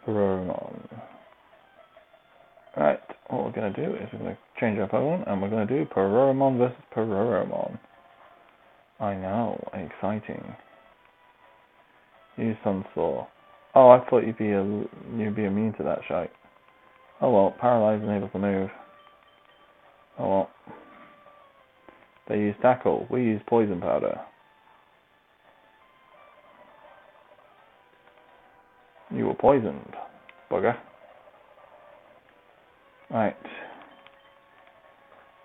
Pheromon. 0.06 0.88
Right, 2.76 3.00
what 3.28 3.44
we're 3.44 3.52
going 3.52 3.72
to 3.72 3.86
do 3.86 3.94
is 3.94 4.08
we're 4.12 4.18
going 4.20 4.34
to 4.34 4.38
change 4.60 4.78
our 4.78 4.88
Pokemon, 4.88 5.30
and 5.30 5.42
we're 5.42 5.50
going 5.50 5.66
to 5.66 5.74
do 5.78 5.90
Pheromon 5.94 6.58
versus 6.58 6.76
Pheromon. 6.94 7.78
I 9.00 9.14
know, 9.14 9.58
exciting. 9.72 10.44
Use 12.36 12.56
Stun 12.60 12.84
Spore. 12.92 13.26
Oh, 13.74 13.90
I 13.90 14.04
thought 14.08 14.26
you'd 14.26 14.38
be 14.38 14.50
a, 14.50 14.64
you'd 15.16 15.36
be 15.36 15.44
immune 15.44 15.74
to 15.78 15.84
that 15.84 16.00
shite. 16.08 16.30
Oh 17.20 17.30
well, 17.30 17.54
paralyzed 17.60 18.02
and 18.02 18.16
able 18.16 18.28
to 18.28 18.38
move. 18.38 18.70
Oh 20.18 20.28
well. 20.28 20.50
They 22.28 22.36
use 22.36 22.54
tackle. 22.62 23.06
We 23.10 23.22
use 23.22 23.40
poison 23.48 23.80
powder. 23.80 24.20
You 29.12 29.26
were 29.26 29.34
poisoned, 29.34 29.94
bugger. 30.50 30.76
Right. 33.10 33.36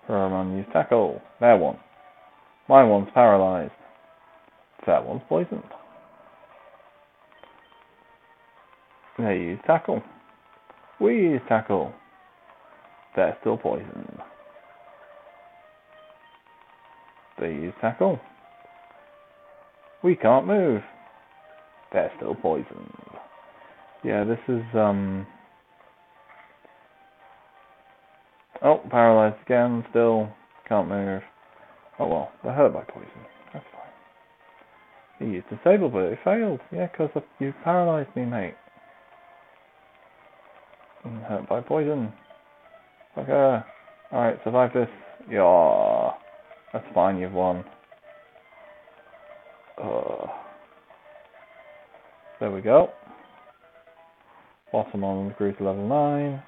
Pheromon 0.08 0.58
use 0.58 0.68
tackle. 0.72 1.20
That 1.42 1.56
one. 1.56 1.78
My 2.70 2.84
one's 2.84 3.10
paralyzed. 3.14 3.72
That 4.86 5.04
one's 5.04 5.22
poisoned. 5.28 5.64
They 9.18 9.36
use 9.36 9.60
tackle. 9.66 10.04
We 11.00 11.14
use 11.16 11.42
tackle. 11.48 11.94
They're 13.16 13.38
still 13.42 13.58
poisoned. 13.58 14.20
They 17.40 17.48
use 17.48 17.74
tackle. 17.82 18.20
We 20.04 20.16
can't 20.16 20.46
move. 20.46 20.82
They're 21.92 22.12
still 22.18 22.36
poisoned. 22.36 23.15
Yeah, 24.06 24.24
this 24.24 24.40
is, 24.48 24.62
um... 24.76 25.26
Oh, 28.62 28.80
paralyzed 28.92 29.42
again, 29.46 29.84
still. 29.90 30.30
Can't 30.70 30.88
move. 30.88 31.22
Oh 32.00 32.08
well, 32.08 32.32
they're 32.44 32.54
hurt 32.54 32.74
by 32.74 32.84
poison. 32.84 33.10
That's 33.54 33.66
fine. 33.74 35.28
He 35.28 35.36
used 35.36 35.48
disable, 35.50 35.90
but 35.90 36.04
it 36.04 36.20
failed. 36.24 36.60
Yeah, 36.72 36.88
because 36.88 37.10
you 37.40 37.54
paralyzed 37.64 38.16
me, 38.16 38.26
mate. 38.26 38.56
Hurt 41.28 41.48
by 41.50 41.62
poison. 41.62 42.14
Okay. 43.18 43.60
Alright, 44.14 44.40
survive 44.44 44.72
this. 44.74 44.88
Yeah. 45.30 46.12
That's 46.74 46.86
fine, 46.94 47.18
you've 47.18 47.34
won. 47.34 47.64
Uh, 49.82 50.28
there 52.40 52.52
we 52.52 52.62
go. 52.62 52.90
Botamon 54.74 55.36
grew 55.38 55.54
to 55.54 55.64
level 55.64 55.88
9. 55.88 56.44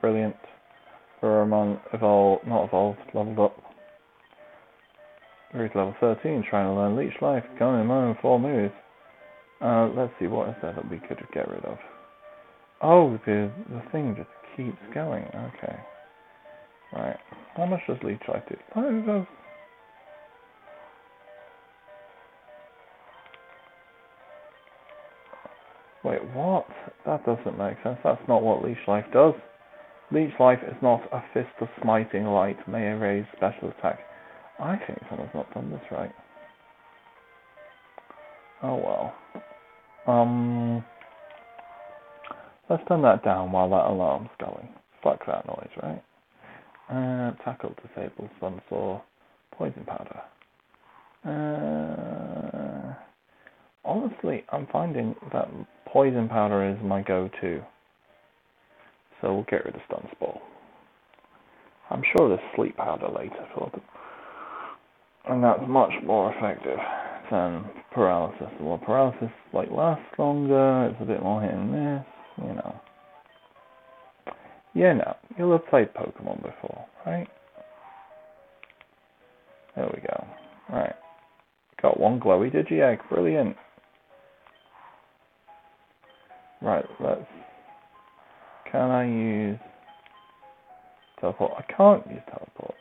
Brilliant. 0.00 0.36
Pheromon 1.22 1.80
evolved, 1.92 2.46
not 2.46 2.64
evolved, 2.64 2.98
leveled 3.14 3.38
up. 3.38 3.56
Grew 5.52 5.68
to 5.68 5.78
level 5.78 5.94
13, 6.00 6.44
trying 6.48 6.66
to 6.66 6.72
learn 6.72 6.96
Leech 6.96 7.20
Life. 7.20 7.44
Going 7.58 7.80
in 7.80 7.86
moment, 7.86 8.18
4 8.20 8.40
moves. 8.40 8.74
Uh, 9.60 9.88
let's 9.96 10.12
see, 10.18 10.26
what 10.26 10.48
is 10.48 10.54
there 10.60 10.72
that 10.72 10.90
we 10.90 10.98
could 10.98 11.18
get 11.32 11.48
rid 11.48 11.64
of? 11.64 11.78
Oh, 12.82 13.18
the, 13.26 13.50
the 13.70 13.82
thing 13.92 14.16
just 14.16 14.28
keeps 14.56 14.94
going. 14.94 15.24
Okay. 15.24 15.76
Right. 16.92 17.16
How 17.56 17.66
much 17.66 17.80
does 17.86 17.98
Leech 18.02 18.20
Life 18.28 18.42
do? 18.48 18.56
Oh, 18.76 19.26
Wait, 26.04 26.20
what? 26.34 26.66
That 27.06 27.24
doesn't 27.24 27.58
make 27.58 27.76
sense. 27.82 27.98
That's 28.02 28.20
not 28.28 28.42
what 28.42 28.64
Leech 28.64 28.76
Life 28.88 29.04
does. 29.12 29.34
Leech 30.10 30.32
Life 30.40 30.58
is 30.66 30.76
not 30.82 31.00
a 31.12 31.22
fist 31.32 31.54
of 31.60 31.68
smiting 31.80 32.24
light, 32.24 32.56
may 32.68 32.88
erase 32.88 33.26
special 33.36 33.70
attack. 33.70 34.00
I 34.58 34.76
think 34.86 34.98
someone's 35.08 35.30
not 35.34 35.52
done 35.54 35.70
this 35.70 35.80
right. 35.90 36.12
Oh 38.62 38.76
well. 38.76 39.14
Um, 40.06 40.84
let's 42.68 42.82
turn 42.88 43.02
that 43.02 43.24
down 43.24 43.52
while 43.52 43.70
that 43.70 43.86
alarm's 43.86 44.30
going. 44.38 44.68
Fuck 45.02 45.26
that 45.26 45.46
noise, 45.46 45.70
right? 45.82 46.02
Uh, 46.90 47.32
tackle, 47.44 47.74
disable, 47.82 48.28
stun 48.38 48.60
spore, 48.66 49.02
poison 49.56 49.84
powder. 49.86 50.20
Uh, 51.24 52.11
I'm 54.24 54.66
finding 54.72 55.14
that 55.32 55.48
poison 55.86 56.28
powder 56.28 56.68
is 56.68 56.76
my 56.82 57.02
go-to. 57.02 57.62
So 59.20 59.34
we'll 59.34 59.46
get 59.50 59.64
rid 59.64 59.74
of 59.74 59.80
stun 59.86 60.08
spore. 60.12 60.40
I'm 61.90 62.02
sure 62.16 62.28
there's 62.28 62.40
sleep 62.56 62.76
powder 62.76 63.08
later 63.08 63.46
for 63.54 63.70
them. 63.70 63.82
And 65.28 65.44
that's 65.44 65.62
much 65.68 65.92
more 66.04 66.34
effective 66.34 66.78
than 67.30 67.64
paralysis. 67.92 68.48
Well, 68.60 68.78
paralysis 68.78 69.30
like 69.52 69.70
lasts 69.70 70.04
longer, 70.18 70.86
it's 70.86 71.00
a 71.00 71.04
bit 71.04 71.22
more 71.22 71.40
hit 71.42 71.52
and 71.52 71.70
miss, 71.70 72.04
you 72.38 72.54
know. 72.54 72.80
Yeah, 74.74 74.94
no, 74.94 75.16
you'll 75.36 75.52
have 75.52 75.66
played 75.68 75.92
Pokemon 75.94 76.42
before, 76.42 76.86
right? 77.06 77.28
There 79.76 79.90
we 79.94 80.00
go. 80.00 80.26
Right. 80.70 80.94
Got 81.80 82.00
one 82.00 82.18
glowy 82.20 82.52
Digiegg, 82.52 82.98
brilliant. 83.08 83.56
Right, 86.62 86.84
let's... 87.00 87.20
Can 88.70 88.90
I 88.90 89.04
use... 89.04 89.58
Teleport? 91.20 91.52
I 91.58 91.72
can't 91.72 92.06
use 92.08 92.22
teleport. 92.26 92.74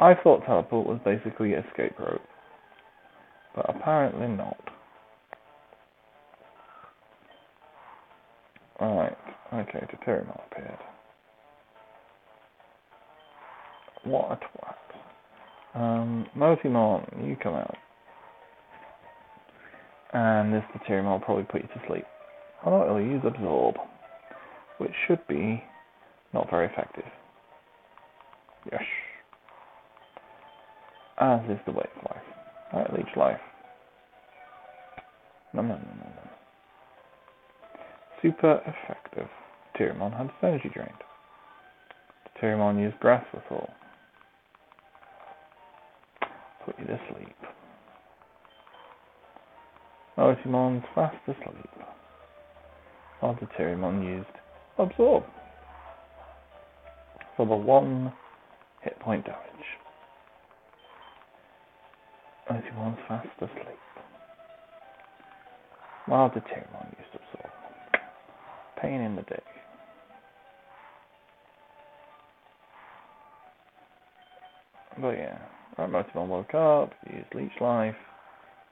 I 0.00 0.14
thought 0.22 0.44
teleport 0.46 0.86
was 0.86 0.98
basically 1.04 1.52
escape 1.52 1.98
rope. 1.98 2.20
But 3.54 3.66
apparently 3.68 4.28
not. 4.28 4.56
Right, 8.80 9.16
okay, 9.54 9.86
Deuteriumon 9.86 10.40
appeared. 10.50 10.78
What 14.04 14.32
a 14.32 14.36
twat. 14.36 15.80
Um, 15.80 16.26
Motimon, 16.36 17.28
you 17.28 17.36
come 17.40 17.54
out. 17.54 17.76
And 20.12 20.52
this 20.52 20.64
Deuteriumon 20.74 21.12
will 21.12 21.20
probably 21.20 21.44
put 21.44 21.62
you 21.62 21.68
to 21.68 21.80
sleep. 21.86 22.04
Oh, 22.64 22.70
no, 22.70 22.84
it'll 22.84 23.00
use 23.00 23.22
absorb, 23.24 23.76
which 24.78 24.92
should 25.06 25.26
be 25.28 25.62
not 26.32 26.48
very 26.50 26.66
effective. 26.66 27.04
Yes. 28.70 28.82
As 31.18 31.40
is 31.50 31.58
the 31.66 31.72
of 31.72 31.78
life. 31.78 32.22
Alright, 32.72 32.92
leech 32.94 33.16
life. 33.16 33.40
No, 35.54 35.62
no, 35.62 35.68
no, 35.68 35.74
no, 35.74 36.06
no. 36.06 36.30
Super 38.22 38.60
effective. 38.66 39.28
Tyramon 39.78 40.16
had 40.16 40.26
its 40.26 40.34
energy 40.42 40.70
drained. 40.72 40.90
Tyramon 42.40 42.80
used 42.80 42.98
grass 43.00 43.24
whistle. 43.32 43.68
Put 46.64 46.78
you 46.78 46.86
to 46.86 47.00
sleep. 47.12 47.36
Motimon's 50.16 50.84
fast 50.94 51.16
asleep. 51.26 51.70
Arbiteriumon 53.22 54.04
used 54.04 54.26
Absorb 54.78 55.24
for 57.36 57.46
the 57.46 57.54
one 57.54 58.12
hit 58.82 58.98
point 59.00 59.24
damage. 59.24 59.38
Arbiteriumon's 62.50 62.98
fast 63.06 63.28
asleep. 63.38 63.78
Arbiteriumon 66.08 66.88
used 66.98 67.14
Absorb. 67.14 67.52
Pain 68.80 69.00
in 69.00 69.14
the 69.16 69.22
dick. 69.22 69.44
But 75.00 75.12
yeah, 75.12 75.38
right, 75.78 75.90
Motimon 75.90 76.28
woke 76.28 76.54
up, 76.54 76.92
used 77.10 77.34
Leech 77.34 77.60
Life, 77.60 77.94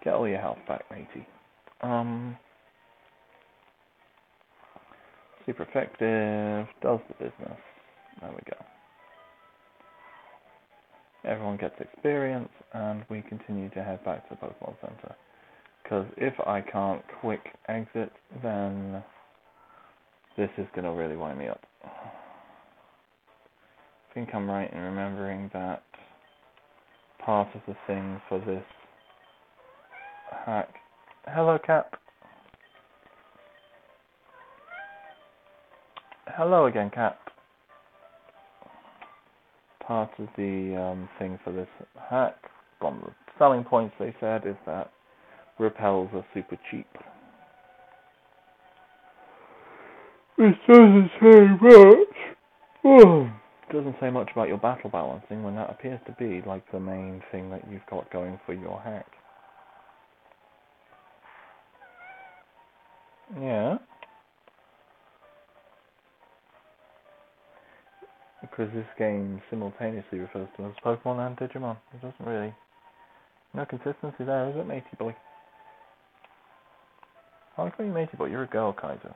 get 0.05 0.15
all 0.15 0.29
your 0.29 0.41
health 0.41 0.59
back, 0.69 0.85
matey. 0.91 1.27
Um, 1.81 2.37
super 5.51 5.65
effective, 5.65 6.67
does 6.81 7.01
the 7.09 7.15
business. 7.15 7.59
There 8.21 8.31
we 8.31 8.39
go. 8.49 8.57
Everyone 11.25 11.57
gets 11.57 11.75
experience, 11.81 12.51
and 12.73 13.05
we 13.11 13.23
continue 13.29 13.69
to 13.71 13.83
head 13.83 14.05
back 14.05 14.29
to 14.29 14.37
the 14.37 14.47
Pokemon 14.47 14.77
Center. 14.81 15.15
Because 15.83 16.07
if 16.17 16.35
I 16.47 16.61
can't 16.61 17.03
quick 17.21 17.41
exit, 17.69 18.13
then 18.43 19.03
this 20.37 20.51
is 20.57 20.67
going 20.75 20.85
to 20.85 20.93
really 20.93 21.17
wind 21.17 21.39
me 21.39 21.49
up. 21.49 21.61
I 21.85 21.89
think 24.15 24.29
I'm 24.35 24.49
right 24.49 24.73
in 24.73 24.79
remembering 24.79 25.51
that 25.53 25.83
part 27.25 27.49
of 27.55 27.61
the 27.67 27.77
thing 27.87 28.21
for 28.29 28.39
this 28.39 28.65
hack. 30.47 30.69
Hello, 31.27 31.59
Cap. 31.65 32.00
Hello 36.37 36.67
again, 36.67 36.91
Cap. 36.95 37.19
Part 39.87 40.11
of 40.19 40.29
the 40.37 40.77
um, 40.81 41.09
thing 41.19 41.39
for 41.43 41.53
this 41.53 41.69
hack, 42.09 42.37
one 42.79 42.95
of 42.95 43.01
the 43.01 43.13
selling 43.39 43.65
points 43.65 43.95
they 43.99 44.15
said 44.21 44.47
is 44.47 44.57
that 44.67 44.93
repels 45.59 46.09
are 46.13 46.25
super 46.33 46.57
cheap. 46.71 46.87
It 50.39 50.55
doesn't 50.69 51.11
say 51.21 51.41
much. 51.61 52.37
Oh. 52.85 53.31
Doesn't 53.73 53.97
say 54.01 54.11
much 54.11 54.31
about 54.33 54.49
your 54.49 54.59
battle 54.59 54.91
balancing 54.91 55.43
when 55.43 55.57
that 55.57 55.71
appears 55.71 56.01
to 56.07 56.13
be 56.13 56.43
like 56.47 56.65
the 56.73 56.81
main 56.81 57.23
thing 57.33 57.51
that 57.51 57.63
you've 57.71 57.87
got 57.91 58.11
going 58.13 58.39
for 58.47 58.53
your 58.53 58.81
hack. 58.81 59.07
Yeah. 63.41 63.79
Because 68.51 68.73
this 68.75 68.87
game 68.99 69.41
simultaneously 69.49 70.19
refers 70.19 70.49
to 70.57 70.65
as 70.65 70.73
Pokemon 70.85 71.27
and 71.27 71.37
Digimon. 71.37 71.77
It 71.95 72.03
doesn't 72.03 72.27
really. 72.27 72.53
No 73.55 73.65
consistency 73.65 74.25
there, 74.25 74.51
is 74.51 74.57
it, 74.57 74.67
matey 74.67 74.87
boy? 74.99 75.15
I 77.57 77.65
like 77.65 77.75
you 77.79 77.87
matey 77.87 78.17
boy. 78.17 78.27
You're 78.27 78.45
a 78.45 78.49
girl, 78.49 78.73
Kaiser. 78.73 79.15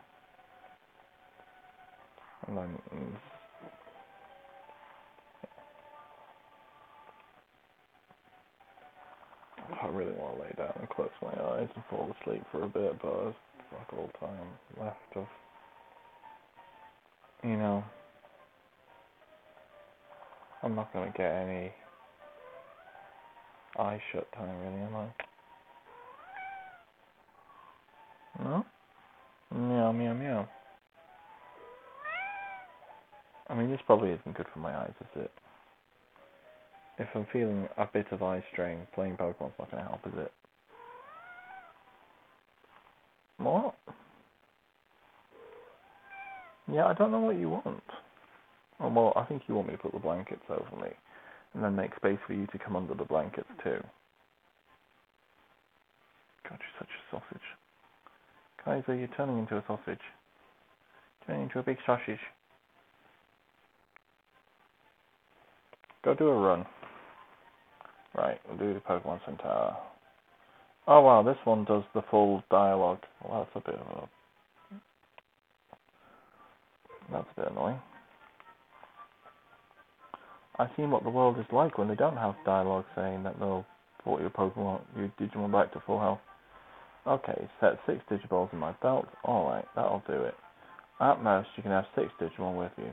And 2.47 2.57
then, 2.57 2.79
mm. 2.95 3.15
I 9.83 9.87
really 9.89 10.13
want 10.13 10.37
to 10.37 10.43
lay 10.43 10.53
down 10.57 10.73
and 10.79 10.89
close 10.89 11.11
my 11.23 11.29
eyes 11.29 11.69
and 11.75 11.85
fall 11.91 12.15
asleep 12.21 12.43
for 12.51 12.65
a 12.65 12.69
bit, 12.69 13.01
but 13.01 13.15
there's 13.23 13.35
fuck 13.71 13.99
all 13.99 14.11
time 14.21 14.47
left 14.79 15.17
of, 15.17 15.27
you 17.43 17.57
know, 17.57 17.85
I'm 20.65 20.75
not 20.75 20.93
going 20.95 21.13
to 21.13 21.19
get 21.19 21.31
any 21.31 21.71
eye 23.79 24.01
shut 24.11 24.27
time 24.33 24.59
really, 24.61 24.81
am 24.81 24.97
I? 24.97 25.09
No? 28.43 28.65
Meow, 29.55 29.93
meow, 29.93 30.15
meow. 30.15 30.49
I 33.49 33.55
mean, 33.55 33.71
this 33.71 33.81
probably 33.87 34.11
isn't 34.11 34.37
good 34.37 34.47
for 34.53 34.59
my 34.59 34.75
eyes, 34.75 34.95
is 35.01 35.23
it? 35.23 35.31
If 36.99 37.09
I'm 37.15 37.27
feeling 37.31 37.69
a 37.77 37.87
bit 37.93 38.07
of 38.11 38.23
eye 38.23 38.43
strain, 38.53 38.79
playing 38.95 39.17
Pokemon's 39.17 39.53
not 39.59 39.71
going 39.71 39.83
to 39.83 39.89
help, 39.89 40.01
is 40.07 40.15
it? 40.17 40.33
What? 43.37 43.75
Yeah, 46.73 46.87
I 46.87 46.95
don't 46.95 47.11
know 47.11 47.21
what 47.21 47.39
you 47.39 47.51
want. 47.51 47.83
Oh, 48.85 48.91
well, 48.91 49.13
I 49.17 49.25
think 49.25 49.43
you 49.49 49.55
want 49.55 49.69
me 49.69 49.75
to 49.75 49.79
put 49.79 49.93
the 49.93 49.99
blankets 49.99 50.43
over 50.51 50.83
me, 50.83 50.91
and 51.55 51.65
then 51.65 51.75
make 51.75 51.97
space 51.97 52.19
for 52.27 52.35
you 52.35 52.47
to 52.49 52.59
come 52.59 52.77
under 52.77 52.93
the 52.93 53.05
blankets 53.05 53.49
too. 53.63 53.83
God, 56.47 56.59
you're 56.61 56.79
such 56.79 56.89
a 56.89 57.11
sausage. 57.11 57.47
Kaiser, 58.63 58.95
you're 58.95 59.09
turning 59.17 59.39
into 59.39 59.57
a 59.57 59.65
sausage. 59.67 60.03
Turning 61.27 61.45
into 61.45 61.61
a 61.61 61.63
big 61.63 61.79
sausage. 61.87 62.21
Go 66.05 66.15
do 66.15 66.29
a 66.29 66.39
run. 66.39 66.67
Right, 68.15 68.39
we'll 68.47 68.59
do 68.59 68.75
the 68.75 68.81
Pokemon 68.81 69.21
Center. 69.25 69.73
Oh 70.87 71.01
wow, 71.01 71.23
this 71.23 71.39
one 71.45 71.65
does 71.65 71.85
the 71.95 72.03
full 72.11 72.45
dialogue. 72.51 73.01
Well, 73.23 73.49
that's 73.55 73.65
a 73.65 73.71
bit 73.71 73.81
of 73.81 73.87
a... 73.97 74.09
That's 77.11 77.27
a 77.35 77.41
bit 77.41 77.51
annoying. 77.51 77.81
I've 80.59 80.71
seen 80.77 80.91
what 80.91 81.03
the 81.03 81.11
world 81.11 81.39
is 81.39 81.47
like 81.53 81.79
when 81.79 81.89
they 81.89 81.95
don't 81.95 82.17
have 82.17 82.35
dialogue 82.45 82.85
saying 82.95 83.25
that 83.25 83.39
they'll 83.39 83.67
put 84.05 84.21
your 84.21 84.31
Pokemon, 84.31 84.83
your 84.97 85.13
Digimon 85.21 85.51
back 85.51 85.73
to 85.73 85.83
full 85.87 86.01
health. 86.01 86.21
Okay, 87.07 87.49
set 87.61 87.79
six 87.87 88.01
Digiballs 88.11 88.53
in 88.53 88.59
my 88.59 88.73
belt. 88.81 89.07
Alright, 89.25 89.67
that'll 89.75 90.03
do 90.07 90.23
it. 90.23 90.35
At 91.01 91.23
most, 91.23 91.49
you 91.57 91.63
can 91.63 91.73
have 91.73 91.85
six 91.95 92.09
Digimon 92.21 92.57
with 92.57 92.73
you. 92.79 92.93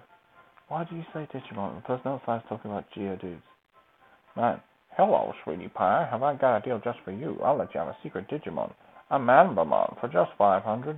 Why 0.67 0.85
do 0.85 0.95
you 0.95 1.03
say 1.13 1.27
Digimon? 1.33 1.75
The 1.75 1.81
person 1.81 2.07
outside's 2.07 2.43
talking 2.49 2.71
about 2.71 2.85
Geodudes. 2.97 3.41
Man, 4.35 4.59
hello, 4.97 5.33
sweetie 5.43 5.67
pie. 5.67 6.07
Have 6.09 6.23
I 6.23 6.35
got 6.35 6.57
a 6.57 6.61
deal 6.61 6.81
just 6.83 6.99
for 7.05 7.11
you? 7.11 7.37
I'll 7.43 7.57
let 7.57 7.73
you 7.73 7.79
have 7.79 7.89
a 7.89 7.97
secret 8.01 8.29
Digimon. 8.29 8.73
A 9.11 9.19
Manbamon 9.19 9.99
for 9.99 10.07
just 10.07 10.31
$500. 10.39 10.85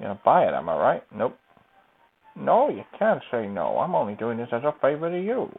gonna 0.00 0.20
buy 0.24 0.44
it, 0.44 0.52
am 0.52 0.68
I 0.68 0.76
right? 0.76 1.02
Nope. 1.14 1.38
No, 2.36 2.68
you 2.68 2.84
can't 2.98 3.22
say 3.30 3.46
no. 3.46 3.78
I'm 3.78 3.94
only 3.94 4.14
doing 4.14 4.38
this 4.38 4.48
as 4.52 4.62
a 4.64 4.74
favor 4.80 5.10
to 5.10 5.20
you. 5.20 5.50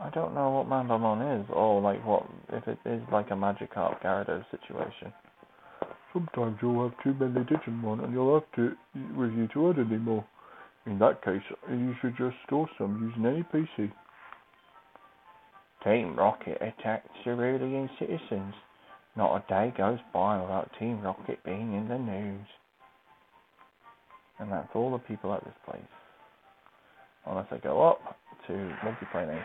I 0.00 0.10
don't 0.10 0.34
know 0.34 0.50
what 0.50 0.68
Manbamon 0.68 1.40
is, 1.40 1.46
or 1.52 1.80
like 1.80 2.04
what 2.06 2.24
if 2.52 2.68
it 2.68 2.78
is 2.86 3.02
like 3.10 3.30
a 3.30 3.34
Magikarp 3.34 4.00
Gyarados 4.00 4.44
situation. 4.50 5.12
Sometimes 6.12 6.56
you'll 6.62 6.88
have 6.88 7.02
too 7.02 7.14
many 7.14 7.44
Digimon 7.44 8.04
and 8.04 8.12
you'll 8.12 8.34
have 8.34 8.50
to 8.54 8.76
with 9.16 9.32
you 9.32 9.48
to 9.54 9.70
add 9.70 9.78
any 9.78 9.98
more. 9.98 10.24
In 10.86 10.98
that 11.00 11.22
case, 11.22 11.42
you 11.68 11.94
should 12.00 12.16
just 12.16 12.36
store 12.46 12.68
some 12.78 13.02
using 13.02 13.26
any 13.26 13.42
PC. 13.42 13.92
Team 15.84 16.16
Rocket 16.16 16.58
attacks 16.62 17.08
civilian 17.24 17.90
citizens. 17.98 18.54
Not 19.16 19.36
a 19.36 19.48
day 19.48 19.74
goes 19.76 19.98
by 20.14 20.40
without 20.40 20.70
Team 20.78 21.02
Rocket 21.02 21.42
being 21.44 21.74
in 21.74 21.88
the 21.88 21.98
news. 21.98 22.46
And 24.40 24.52
that's 24.52 24.68
all 24.74 24.92
the 24.92 24.98
people 24.98 25.34
at 25.34 25.44
this 25.44 25.54
place. 25.64 25.80
Unless 27.26 27.46
I 27.50 27.58
go 27.58 27.88
up 27.88 28.18
to 28.46 28.52
multiplayer. 28.52 29.42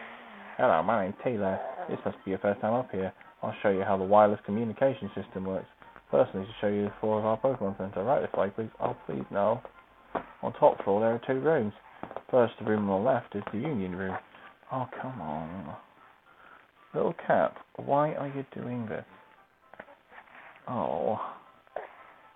Hello, 0.57 0.83
my 0.83 1.03
name's 1.03 1.15
Taylor. 1.23 1.59
This 1.89 1.99
must 2.05 2.17
be 2.23 2.31
your 2.31 2.39
first 2.39 2.61
time 2.61 2.73
up 2.73 2.89
here. 2.91 3.11
I'll 3.41 3.55
show 3.61 3.69
you 3.69 3.83
how 3.83 3.97
the 3.97 4.03
wireless 4.03 4.39
communication 4.45 5.09
system 5.15 5.45
works. 5.45 5.65
First, 6.11 6.31
I 6.33 6.39
need 6.39 6.45
to 6.45 6.53
show 6.61 6.67
you 6.67 6.83
the 6.83 6.93
floor 7.01 7.19
of 7.19 7.25
our 7.25 7.39
Pokemon 7.39 7.77
Center. 7.77 8.03
Right 8.03 8.21
this 8.21 8.31
way, 8.37 8.49
please. 8.55 8.69
Oh, 8.79 8.95
please, 9.07 9.25
no. 9.31 9.61
On 10.43 10.53
top 10.53 10.81
floor, 10.83 11.01
there 11.01 11.13
are 11.13 11.21
two 11.25 11.41
rooms. 11.43 11.73
First, 12.29 12.53
the 12.59 12.65
room 12.65 12.89
on 12.89 13.03
the 13.03 13.09
left 13.09 13.35
is 13.35 13.43
the 13.51 13.59
Union 13.59 13.95
Room. 13.95 14.15
Oh, 14.71 14.87
come 15.01 15.19
on. 15.21 15.75
Little 16.93 17.15
cat, 17.25 17.55
why 17.77 18.13
are 18.13 18.27
you 18.27 18.45
doing 18.53 18.85
this? 18.87 19.05
Oh. 20.69 21.19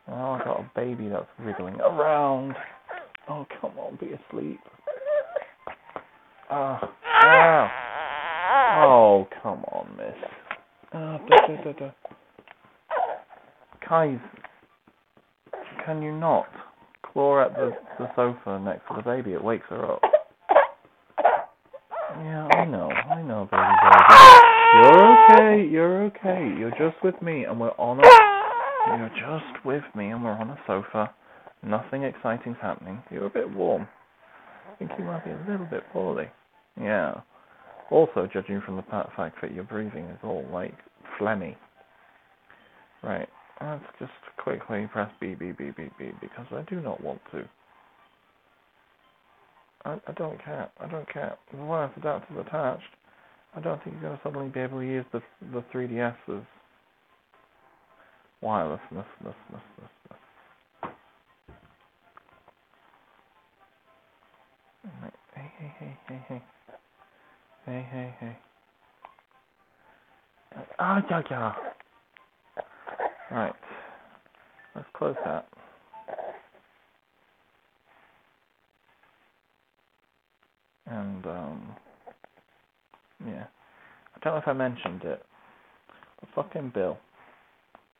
Oh, 0.09 0.31
I've 0.31 0.45
got 0.45 0.59
a 0.61 0.71
baby 0.75 1.09
that's 1.09 1.27
wriggling 1.39 1.75
around. 1.81 2.55
Oh, 3.29 3.45
come 3.59 3.77
on, 3.77 3.97
be 3.99 4.07
asleep. 4.07 4.59
Ah. 6.49 6.79
Uh, 6.81 6.87
ah. 7.05 8.83
Oh, 8.85 9.27
come 9.43 9.63
on, 9.65 9.89
miss. 9.97 10.15
Uh, 10.93 11.17
da, 11.27 11.47
da, 11.47 11.63
da, 11.63 11.71
da. 11.73 11.91
Kais, 13.87 14.19
can 15.85 16.01
you 16.01 16.13
not 16.13 16.47
claw 17.13 17.45
at 17.45 17.53
the, 17.55 17.71
the 17.99 18.07
sofa 18.15 18.59
next 18.63 18.87
to 18.87 18.95
the 18.95 19.01
baby? 19.01 19.33
It 19.33 19.43
wakes 19.43 19.65
her 19.69 19.91
up. 19.91 20.01
Yeah, 22.23 22.47
I 22.47 22.65
know, 22.65 22.89
I 22.89 23.21
know, 23.21 23.47
baby, 23.51 23.63
baby. 23.83 24.47
You're 24.73 25.01
okay, 25.13 25.69
you're 25.69 26.03
okay. 26.03 26.55
You're 26.57 26.71
just 26.71 27.03
with 27.03 27.21
me, 27.21 27.43
and 27.43 27.59
we're 27.59 27.71
on 27.71 27.99
a. 27.99 28.36
You're 28.95 29.09
just 29.09 29.65
with 29.65 29.83
me, 29.95 30.09
and 30.09 30.23
we're 30.23 30.31
on 30.31 30.49
a 30.49 30.59
sofa. 30.65 31.13
Nothing 31.61 32.03
exciting's 32.03 32.57
happening. 32.61 33.03
You're 33.11 33.25
a 33.25 33.29
bit 33.29 33.53
warm. 33.53 33.87
I 34.71 34.75
think 34.77 34.91
you 34.97 35.03
might 35.03 35.25
be 35.25 35.31
a 35.31 35.45
little 35.49 35.65
bit 35.65 35.83
poorly. 35.91 36.27
Yeah. 36.79 37.21
Also, 37.91 38.27
judging 38.31 38.61
from 38.65 38.75
the 38.77 38.83
fact 38.83 39.41
that 39.41 39.53
your 39.53 39.63
breathing 39.63 40.05
is 40.05 40.19
all 40.23 40.45
like 40.51 40.73
phlegmy. 41.19 41.55
Right, 43.03 43.27
let's 43.61 43.83
just 43.99 44.11
quickly 44.37 44.87
press 44.91 45.09
B, 45.19 45.35
B, 45.35 45.51
B, 45.57 45.71
B, 45.75 45.89
B, 45.97 46.11
because 46.21 46.45
I 46.51 46.63
do 46.69 46.81
not 46.81 47.01
want 47.01 47.21
to. 47.31 47.43
I, 49.85 49.99
I 50.07 50.11
don't 50.13 50.43
care. 50.43 50.69
I 50.79 50.87
don't 50.87 51.11
care. 51.11 51.37
The 51.51 51.63
wireless 51.63 51.93
adapter's 51.97 52.45
attached. 52.45 52.83
I 53.55 53.61
don't 53.61 53.83
think 53.83 53.95
you're 53.95 54.09
going 54.09 54.17
to 54.17 54.23
suddenly 54.23 54.49
be 54.49 54.59
able 54.59 54.79
to 54.79 54.85
use 54.85 55.05
the 55.11 55.21
the 55.53 55.63
3DS's 55.73 56.45
wirelessness. 58.43 59.05
Hey, 65.35 65.51
hey, 65.59 65.73
hey, 65.79 65.97
hey, 66.07 66.21
hey. 66.27 66.41
Hey, 67.65 67.87
hey, 67.91 68.15
hey. 68.19 68.37
Ah, 70.79 71.01
yeah, 71.09 71.21
yeah. 71.29 71.53
Right. 73.31 73.53
Let's 74.75 74.87
close 74.93 75.15
that. 75.25 75.47
and 80.89 81.25
um, 81.25 81.75
yeah, 83.25 83.45
I 84.15 84.19
don't 84.23 84.33
know 84.33 84.39
if 84.39 84.47
I 84.47 84.53
mentioned 84.53 85.03
it, 85.03 85.23
but 86.19 86.29
fucking 86.35 86.71
Bill, 86.73 86.97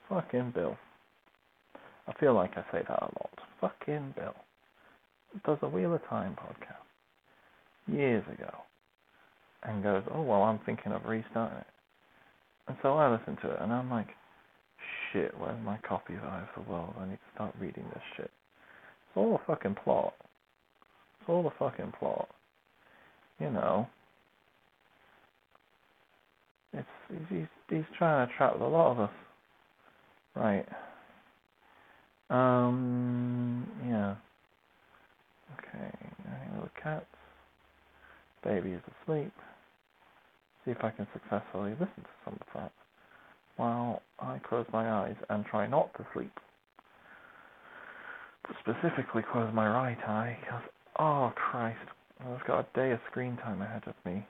fucking 0.09 0.51
Bill. 0.55 0.77
I 2.07 2.13
feel 2.19 2.33
like 2.33 2.51
I 2.55 2.63
say 2.71 2.83
that 2.87 3.01
a 3.01 3.11
lot. 3.19 3.39
Fucking 3.61 4.13
Bill 4.15 4.35
does 5.45 5.57
a 5.61 5.67
Wheel 5.67 5.93
of 5.93 6.05
Time 6.07 6.35
podcast 6.35 6.85
years 7.87 8.23
ago 8.33 8.51
and 9.63 9.83
goes, 9.83 10.03
oh 10.13 10.21
well, 10.21 10.43
I'm 10.43 10.59
thinking 10.65 10.91
of 10.91 11.05
restarting 11.05 11.57
it, 11.57 11.67
and 12.67 12.77
so 12.81 12.95
I 12.95 13.11
listen 13.11 13.37
to 13.41 13.51
it 13.51 13.57
and 13.61 13.71
I'm 13.71 13.89
like, 13.89 14.07
shit, 15.11 15.33
where's 15.37 15.57
my 15.63 15.77
copy 15.87 16.15
of 16.15 16.23
Eye 16.23 16.43
of 16.55 16.63
the 16.63 16.71
World? 16.71 16.93
I 16.99 17.05
need 17.05 17.15
to 17.15 17.33
start 17.33 17.55
reading 17.59 17.85
this 17.93 18.03
shit. 18.15 18.31
It's 18.31 19.17
all 19.17 19.35
a 19.35 19.41
fucking 19.47 19.75
plot. 19.83 20.13
It's 21.19 21.29
all 21.29 21.47
a 21.47 21.53
fucking 21.57 21.93
plot. 21.99 22.29
You 23.39 23.51
know. 23.51 23.87
It's 26.73 26.87
he's 27.29 27.47
he's 27.69 27.83
trying 27.97 28.27
to 28.27 28.33
trap 28.35 28.59
a 28.59 28.63
lot 28.63 28.91
of 28.91 28.99
us. 28.99 29.09
Right. 30.37 30.65
Um 32.29 33.67
yeah. 33.87 34.15
Okay, 35.57 35.91
the 36.61 36.69
cats. 36.81 37.05
Baby 38.43 38.71
is 38.71 38.81
asleep. 39.01 39.31
See 40.63 40.71
if 40.71 40.83
I 40.83 40.91
can 40.91 41.07
successfully 41.11 41.71
listen 41.71 42.03
to 42.03 42.09
some 42.23 42.35
of 42.35 42.47
that 42.53 42.71
while 43.55 44.03
I 44.19 44.39
close 44.47 44.65
my 44.71 44.89
eyes 44.89 45.15
and 45.29 45.43
try 45.45 45.65
not 45.65 45.91
to 45.95 46.05
sleep. 46.13 46.31
But 48.47 48.55
specifically 48.61 49.23
close 49.31 49.51
my 49.53 49.67
right 49.67 49.97
eye 50.07 50.37
because, 50.41 50.63
oh 50.99 51.33
Christ, 51.35 51.79
I've 52.19 52.45
got 52.45 52.59
a 52.59 52.67
day 52.75 52.91
of 52.91 52.99
screen 53.09 53.37
time 53.37 53.61
ahead 53.61 53.83
of 53.87 53.95
me 54.05 54.25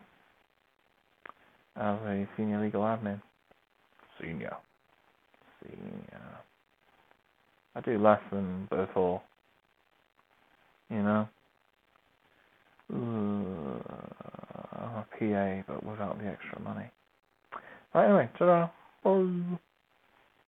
as 1.75 1.99
a 2.07 2.27
senior 2.37 2.61
legal 2.61 2.81
admin. 2.81 3.21
Senior. 4.21 4.55
Senior. 5.63 6.03
Uh, 6.13 6.37
I 7.75 7.81
do 7.81 7.97
less 7.97 8.21
than 8.31 8.67
before. 8.69 9.21
You 10.89 11.03
know? 11.03 11.27
Ooh, 12.93 13.83
I'm 14.71 14.95
a 14.95 15.05
PA, 15.11 15.63
but 15.67 15.83
without 15.83 16.17
the 16.19 16.27
extra 16.27 16.61
money. 16.61 16.89
Right, 17.93 18.05
anyway, 18.05 18.29
ta-da. 18.37 18.69
Oh. 19.05 19.59